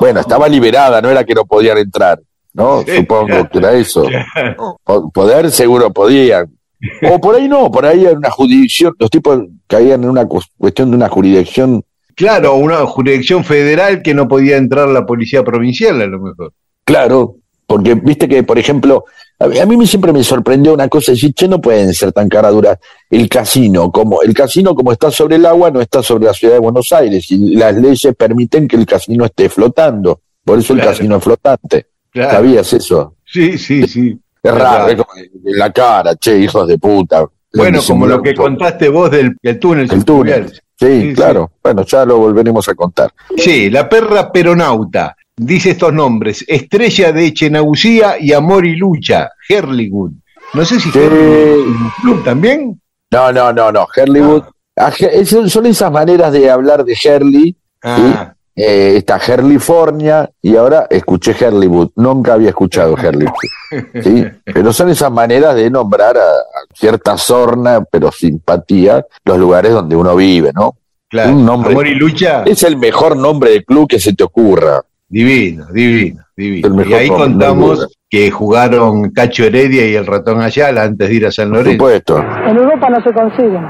[0.00, 2.20] Bueno, estaba liberada, no era que no podían entrar,
[2.52, 2.82] ¿no?
[2.82, 3.48] Sí, Supongo claro.
[3.50, 4.04] que era eso.
[4.34, 4.78] Claro.
[5.12, 6.50] Poder seguro podían.
[7.10, 10.42] O por ahí no, por ahí en una jurisdicción, los tipos caían en una cu-
[10.58, 11.82] cuestión de una jurisdicción.
[12.16, 16.52] Claro, una jurisdicción federal que no podía entrar la policía provincial, a lo mejor.
[16.84, 19.04] Claro, porque viste que, por ejemplo,
[19.38, 22.78] a mí, siempre me sorprendió una cosa, decir, che, no pueden ser tan cara dura.
[23.10, 26.54] El casino, como el casino como está sobre el agua, no está sobre la ciudad
[26.54, 30.20] de Buenos Aires, y las leyes permiten que el casino esté flotando.
[30.44, 31.86] Por eso el casino es flotante.
[32.10, 32.30] Claro.
[32.30, 33.16] ¿Sabías eso?
[33.24, 34.18] Sí, sí, sí.
[34.42, 37.26] Es raro, es como en la cara, che, hijos de puta.
[37.54, 39.90] Bueno, como lo que contaste vos del el túnel.
[39.90, 40.52] El túnel.
[40.78, 41.14] Sí, sí.
[41.14, 41.52] claro.
[41.62, 43.12] Bueno, ya lo volveremos a contar.
[43.36, 45.16] Sí, la perra peronauta.
[45.36, 50.12] Dice estos nombres: Estrella de Echenaucía y Amor y Lucha, Herligwood.
[50.54, 50.98] No sé si Sí.
[50.98, 52.80] Herligwood club también.
[53.10, 53.86] No, no, no, no.
[53.94, 54.42] Herleywood.
[54.76, 57.56] Ah, Ge- es- son esas maneras de hablar de Herley.
[57.82, 61.90] Ah, Eh, está Herlifornia y ahora escuché Herleywood.
[61.96, 63.34] Nunca había escuchado Herleywood.
[64.02, 64.24] ¿sí?
[64.44, 69.96] Pero son esas maneras de nombrar a, a cierta sorna, pero simpatía, los lugares donde
[69.96, 70.76] uno vive, ¿no?
[71.08, 71.32] claro.
[71.32, 71.72] Un nombre.
[71.72, 74.80] Amor y Lucha, Es el mejor nombre de club que se te ocurra.
[75.14, 76.84] Divino, divino, divino.
[76.84, 81.30] Y ahí contamos que jugaron Cacho Heredia y el ratón Ayala antes de ir a
[81.30, 81.72] San Por Lorenzo.
[81.72, 82.18] supuesto.
[82.18, 83.68] En Europa no se consiguen.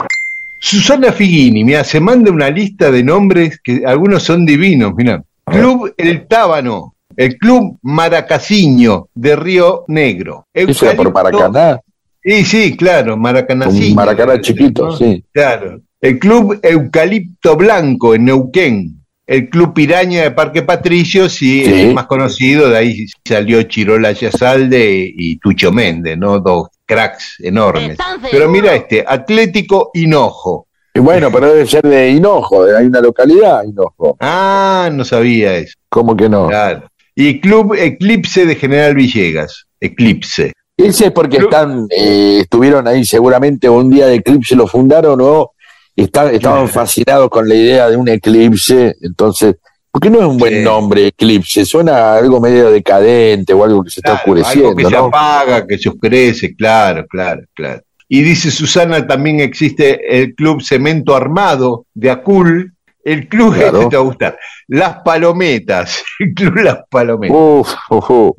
[0.58, 5.22] Susana Figuini, mira, se manda una lista de nombres que algunos son divinos, mira.
[5.44, 10.46] Club El Tábano, el Club Maracasiño de Río Negro.
[10.54, 11.80] Eso era por Maracaná.
[12.22, 13.94] Sí, sí, claro, Maracanaciño.
[13.94, 14.92] Maracaná chiquito, ¿no?
[14.92, 15.22] sí.
[15.30, 15.82] Claro.
[16.00, 19.03] El Club Eucalipto Blanco en Neuquén.
[19.26, 21.80] El Club Piraña de Parque Patricio, sí, Sí.
[21.82, 26.38] el más conocido, de ahí salió Chirola Yazalde y Tucho Méndez, ¿no?
[26.40, 27.96] Dos cracks enormes.
[28.30, 30.66] Pero mira este, Atlético Hinojo.
[30.92, 32.64] Y bueno, pero debe ser de Hinojo.
[32.64, 34.16] Hay una localidad, Hinojo.
[34.20, 35.74] Ah, no sabía eso.
[35.88, 36.48] ¿Cómo que no?
[36.48, 36.84] Claro.
[37.16, 39.64] Y Club Eclipse de General Villegas.
[39.80, 40.52] Eclipse.
[40.76, 45.20] Ese es porque Club- están, eh, estuvieron ahí seguramente un día de eclipse lo fundaron
[45.22, 45.52] o
[45.96, 49.56] estaban fascinados con la idea de un eclipse, entonces,
[49.90, 50.60] porque no es un buen Sí.
[50.62, 54.76] nombre eclipse, suena a algo medio decadente o algo que se está Claro, algo oscureciendo,
[54.76, 57.80] que se apaga, que se oscurece, claro, claro, claro.
[58.08, 62.72] Y dice Susana, también existe el Club Cemento Armado de Acul,
[63.04, 63.78] el Club, Claro.
[63.78, 67.36] este te va a gustar, Las Palometas, el Club Las Palometas.
[67.36, 68.36] Uf, uf, uf.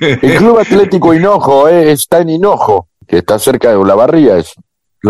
[0.00, 4.60] El Club Atlético Hinojo eh, está en Hinojo, que está cerca de la barría, eso.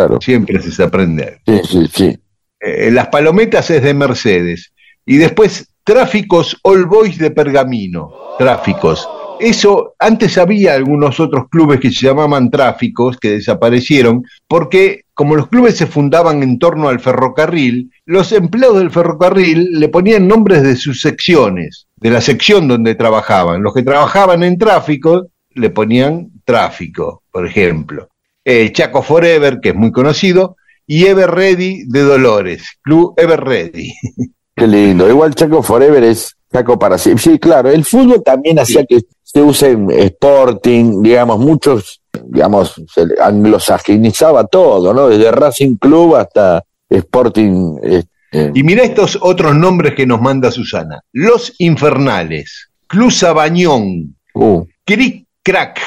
[0.07, 1.41] Claro, Siempre se aprende.
[1.47, 2.19] sí, sí, sí.
[2.61, 4.73] Eh, Las Palometas es de Mercedes.
[5.07, 8.13] Y después, Tráficos All Boys de Pergamino.
[8.39, 9.09] Tráficos.
[9.41, 15.49] Eso, antes había algunos otros clubes que se llamaban tráficos, que desaparecieron, porque como los
[15.49, 20.77] clubes se fundaban en torno al ferrocarril, los empleados del ferrocarril le ponían nombres de
[20.77, 23.63] sus secciones, de la sección donde trabajaban.
[23.63, 28.09] Los que trabajaban en tráfico le ponían tráfico, por ejemplo.
[28.51, 30.57] Eh, Chaco Forever, que es muy conocido,
[30.87, 33.93] y Ever Ready de Dolores, Club Ever Ready.
[34.57, 35.07] Qué lindo.
[35.07, 37.23] Igual Chaco Forever es Chaco para siempre.
[37.23, 37.71] Sí, claro.
[37.71, 44.95] El fútbol también hacía que se use en Sporting, digamos, muchos, digamos, se anglosajonizaba todo,
[44.95, 45.09] ¿no?
[45.09, 47.77] Desde Racing Club hasta Sporting.
[47.83, 51.01] eh, Y mira estos otros nombres que nos manda Susana.
[51.13, 54.65] Los Infernales, Club Sabañón, uh.
[54.87, 55.79] Cric Crack,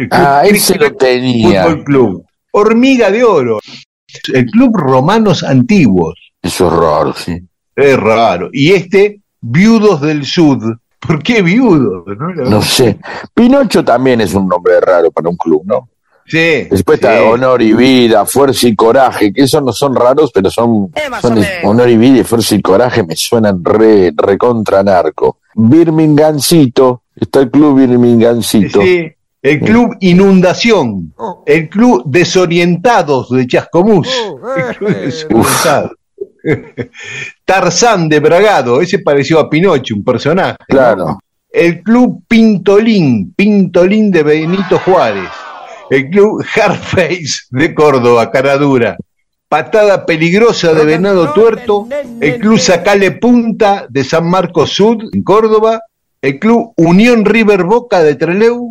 [0.00, 1.62] el Club Ah, ese lo tenía.
[1.64, 3.58] Fútbol Club, Hormiga de Oro,
[4.32, 7.38] el Club Romanos Antiguos, Eso es raro, sí.
[7.74, 8.48] es raro.
[8.52, 10.62] Y este, Viudos del Sud.
[10.98, 12.04] ¿Por qué viudos?
[12.50, 12.62] no?
[12.62, 12.98] Sé.
[13.34, 15.88] Pinocho también es un nombre raro para un club, ¿no?
[16.26, 16.66] Sí.
[16.68, 17.24] Después está sí.
[17.24, 21.20] Honor y Vida, Fuerza y Coraje, que esos no son raros, pero son, Eh, más
[21.22, 21.38] son.
[21.62, 25.38] Honor y Vida y Fuerza y Coraje me suenan re, recontra narco.
[25.54, 28.82] Birminghamcito, está el club Birminghamcito.
[28.82, 29.06] Sí,
[29.46, 31.14] el Club Inundación,
[31.46, 34.08] el Club Desorientados de Chascomús,
[34.56, 35.92] el Club Desorientados.
[37.44, 40.56] Tarzán de Bragado, ese pareció a Pinocho, un personaje.
[40.58, 40.66] ¿no?
[40.66, 41.18] Claro.
[41.48, 45.30] El Club Pintolín, Pintolín de Benito Juárez.
[45.90, 48.96] El Club Hardface de Córdoba, Caradura.
[49.48, 51.86] Patada Peligrosa de Venado Tuerto,
[52.20, 55.82] el Club Sacale Punta de San Marcos Sur, en Córdoba,
[56.20, 58.65] el Club Unión River Boca de Treleu,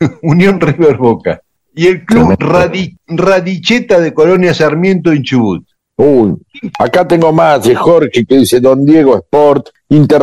[0.22, 1.40] Unión River Boca,
[1.74, 5.64] y el Club Radi- Radicheta de Colonia Sarmiento en Chubut.
[5.96, 6.34] Uy,
[6.78, 9.68] acá tengo más de Jorge que dice Don Diego Sport,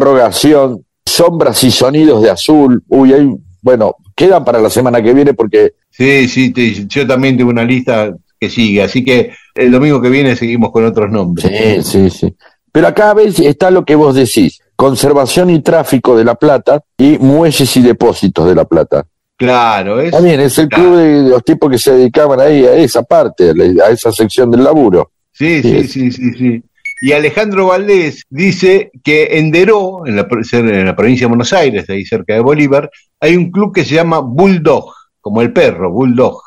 [0.01, 2.83] interrogación, sombras y sonidos de azul.
[2.87, 3.13] Uy,
[3.61, 7.63] bueno, quedan para la semana que viene porque Sí, sí, te- yo también tengo una
[7.63, 11.47] lista que sigue, así que el domingo que viene seguimos con otros nombres.
[11.47, 12.35] Sí, sí, sí.
[12.71, 17.17] Pero acá ves, está lo que vos decís, conservación y tráfico de la plata y
[17.17, 19.05] muelles y depósitos de la plata.
[19.37, 20.11] Claro, es.
[20.11, 23.53] También es el club de, de los tipos que se dedicaban ahí a esa parte,
[23.83, 25.11] a esa sección del laburo.
[25.31, 26.63] Sí, sí, sí, sí, sí.
[26.99, 31.87] Y Alejandro Valdés dice que en Deró, en la, en la provincia de Buenos Aires,
[31.89, 32.89] ahí cerca de Bolívar,
[33.19, 34.91] hay un club que se llama Bulldog,
[35.21, 36.41] como el perro, Bulldog.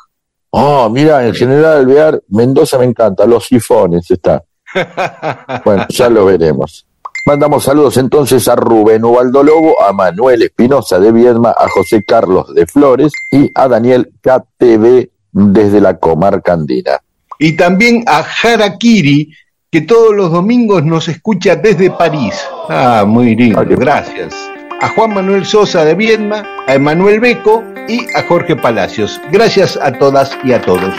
[0.49, 4.43] Oh, mira, en general Alvear, Mendoza me encanta, los sifones está.
[5.65, 6.85] Bueno, ya lo veremos.
[7.25, 12.53] Mandamos saludos entonces a Rubén Ubaldo Lobo, a Manuel Espinosa de Viedma, a José Carlos
[12.55, 16.99] de Flores y a Daniel KTV desde la comarca andina.
[17.37, 19.31] Y también a Harakiri,
[19.69, 22.33] que todos los domingos nos escucha desde París.
[22.69, 24.35] Ah, muy lindo, gracias.
[24.81, 29.21] A Juan Manuel Sosa de Viedma, a Emanuel Beco y a Jorge Palacios.
[29.31, 30.93] Gracias a todas y a todos.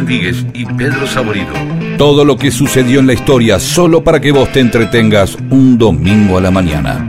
[0.00, 1.52] Víguez y Pedro Saborido.
[1.98, 6.38] Todo lo que sucedió en la historia solo para que vos te entretengas un domingo
[6.38, 7.08] a la mañana.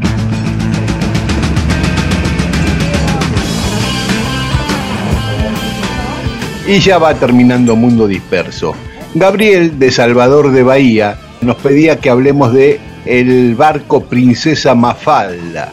[6.67, 8.73] Y ya va terminando Mundo Disperso.
[9.15, 15.69] Gabriel de Salvador de Bahía nos pedía que hablemos de el barco Princesa Mafalda,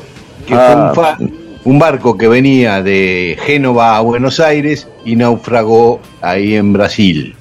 [0.46, 0.92] que Ah.
[0.94, 1.34] fue un, fa-
[1.64, 7.34] un barco que venía de Génova a Buenos Aires y naufragó ahí en Brasil.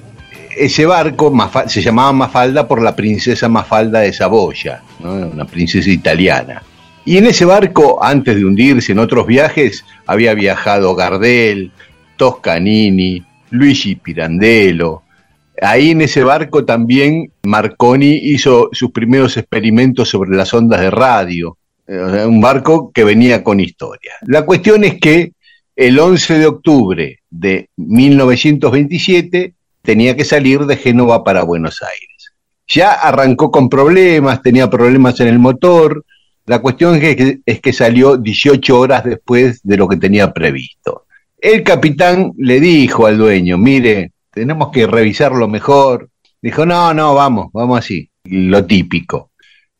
[0.56, 1.32] Ese barco
[1.66, 6.62] se llamaba Mafalda por la princesa Mafalda de Saboya, una princesa italiana.
[7.04, 11.72] Y en ese barco, antes de hundirse en otros viajes, había viajado Gardel,
[12.16, 15.02] Toscanini, Luigi Pirandello.
[15.62, 21.56] Ahí en ese barco también Marconi hizo sus primeros experimentos sobre las ondas de radio.
[21.86, 24.12] Eh, Un barco que venía con historia.
[24.22, 25.32] La cuestión es que
[25.74, 32.32] el 11 de octubre de 1927 tenía que salir de Génova para Buenos Aires.
[32.68, 36.04] Ya arrancó con problemas, tenía problemas en el motor.
[36.46, 41.06] La cuestión es que, es que salió 18 horas después de lo que tenía previsto.
[41.38, 46.10] El capitán le dijo al dueño, mire, tenemos que revisarlo mejor.
[46.42, 49.30] Dijo, no, no, vamos, vamos así, lo típico.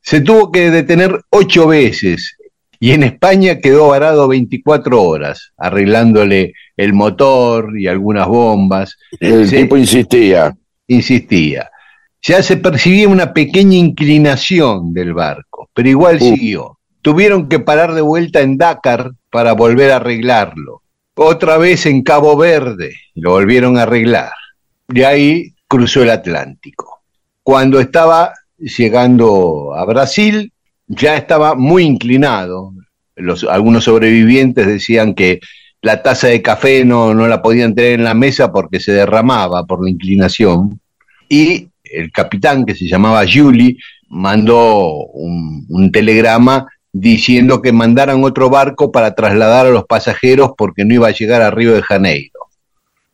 [0.00, 2.36] Se tuvo que detener ocho veces
[2.80, 8.96] y en España quedó varado 24 horas, arreglándole el motor y algunas bombas.
[9.20, 10.56] El Se- tipo insistía.
[10.88, 11.70] insistía.
[12.22, 16.34] Ya se percibía una pequeña inclinación del barco, pero igual Uh.
[16.34, 16.78] siguió.
[17.02, 20.82] Tuvieron que parar de vuelta en Dakar para volver a arreglarlo.
[21.14, 24.32] Otra vez en Cabo Verde, lo volvieron a arreglar.
[24.88, 27.02] De ahí cruzó el Atlántico.
[27.42, 30.52] Cuando estaba llegando a Brasil,
[30.90, 32.74] ya estaba muy inclinado.
[33.14, 35.40] Los, algunos sobrevivientes decían que
[35.82, 39.64] la taza de café no, no la podían tener en la mesa porque se derramaba
[39.64, 40.80] por la inclinación.
[41.28, 48.50] Y el capitán, que se llamaba Juli, mandó un, un telegrama diciendo que mandaran otro
[48.50, 52.40] barco para trasladar a los pasajeros porque no iba a llegar a Río de Janeiro.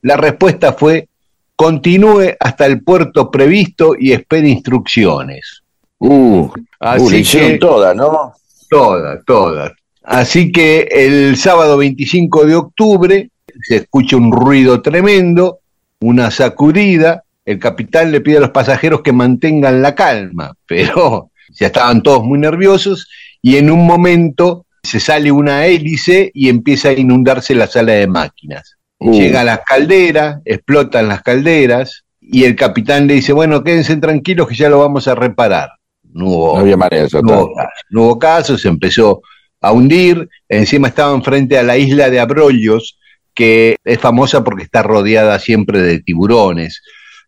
[0.01, 1.09] La respuesta fue,
[1.57, 5.63] continúe hasta el puerto previsto y espere instrucciones.
[5.99, 6.49] Uh,
[6.81, 8.33] Así uh, le hicieron que- todas, ¿no?
[8.69, 9.73] Todas, todas.
[10.03, 13.31] Así que el sábado 25 de octubre
[13.63, 15.61] se escucha un ruido tremendo,
[16.01, 17.25] una sacudida.
[17.45, 22.25] El capitán le pide a los pasajeros que mantengan la calma, pero ya estaban todos
[22.25, 23.09] muy nerviosos
[23.43, 28.07] y en un momento se sale una hélice y empieza a inundarse la sala de
[28.07, 28.77] máquinas.
[28.99, 29.13] Uh.
[29.13, 34.49] Llega a las calderas, explotan las calderas y el capitán le dice, bueno, quédense tranquilos
[34.49, 35.71] que ya lo vamos a reparar.
[36.17, 39.21] No hubo, No había manera, no hubo caso, no hubo caso, se empezó
[39.61, 42.99] a hundir, encima estaban frente a la isla de Abrollos,
[43.35, 46.83] que es famosa porque está rodeada siempre de tiburones,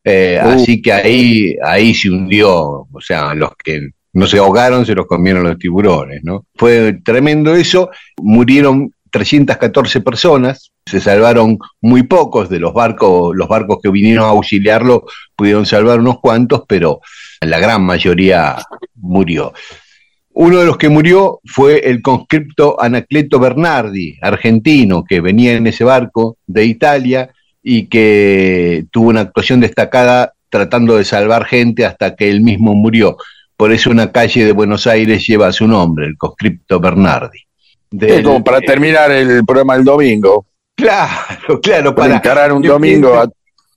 [0.05, 0.49] Eh, Uh.
[0.51, 5.07] así que ahí, ahí se hundió, o sea, los que no se ahogaron se los
[5.07, 6.47] comieron los tiburones, ¿no?
[6.55, 7.91] Fue tremendo eso,
[8.23, 14.29] murieron 314 personas, se salvaron muy pocos de los barcos, los barcos que vinieron a
[14.29, 15.05] auxiliarlo
[15.37, 17.01] pudieron salvar unos cuantos, pero
[17.41, 18.57] la gran mayoría
[18.95, 19.53] murió.
[20.33, 25.85] Uno de los que murió fue el conscripto Anacleto Bernardi, argentino, que venía en ese
[25.85, 27.31] barco de Italia
[27.63, 33.17] y que tuvo una actuación destacada tratando de salvar gente hasta que él mismo murió.
[33.57, 37.39] Por eso una calle de Buenos Aires lleva su nombre, el conscripto Bernardi.
[37.91, 40.47] Es Del- como para terminar el programa el domingo.
[40.77, 43.29] Claro, claro, Para para encarar un domingo a,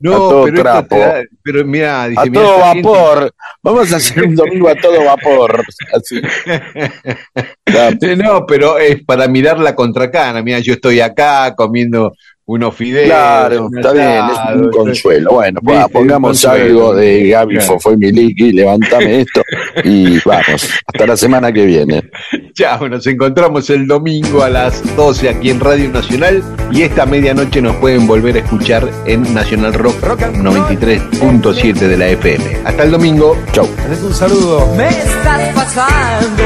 [0.02, 0.98] no, a todo pero trapo.
[0.98, 3.34] da- pero mira, dice, a todo gente- vapor.
[3.64, 5.64] Vamos a hacer un domingo a todo vapor.
[5.94, 6.22] Así.
[8.18, 10.41] No, pero es para mirar la contracana.
[10.41, 12.14] Mira, yo estoy acá comiendo
[12.52, 13.06] unos fideos.
[13.06, 15.32] Claro, un está bien, es un consuelo.
[15.32, 17.73] Bueno, Viste, pongamos algo de Gaby Claro.
[17.73, 19.41] Fofo y Miliki, levántame esto
[19.86, 22.10] y vamos, hasta la semana que viene.
[22.53, 27.61] Chao, nos encontramos el domingo a las 12 aquí en Radio Nacional y esta medianoche
[27.61, 32.44] nos pueden volver a escuchar en Nacional Rock 93.7 de la FM.
[32.65, 33.38] Hasta el domingo.
[33.53, 33.68] Chau.
[34.03, 34.68] Un saludo.
[34.76, 36.44] Me estás pasando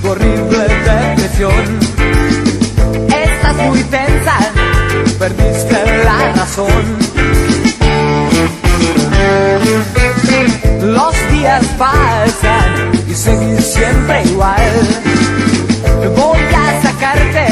[0.00, 1.52] tu horrible depresión.
[3.08, 3.82] Estás muy
[5.22, 6.82] perdiste la razón.
[10.82, 14.72] Los días pasan y seguís siempre igual.
[16.16, 17.46] Voy a sacarte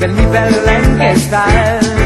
[0.00, 2.01] del nivel en que estás.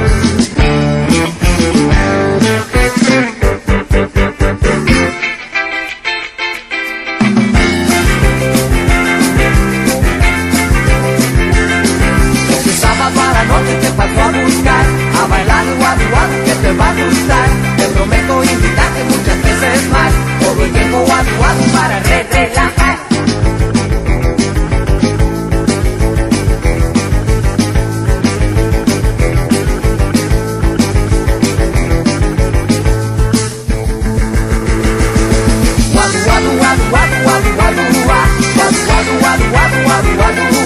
[15.26, 20.64] A bailar guadu que te va a gustar Te prometo invitarte muchas veces más Todo
[20.64, 22.98] el tiempo guadu guadu para re relajar
[35.92, 40.65] guadu guadu guadu guadu guadu guadu guadu guadu guadu guadu guadu guadu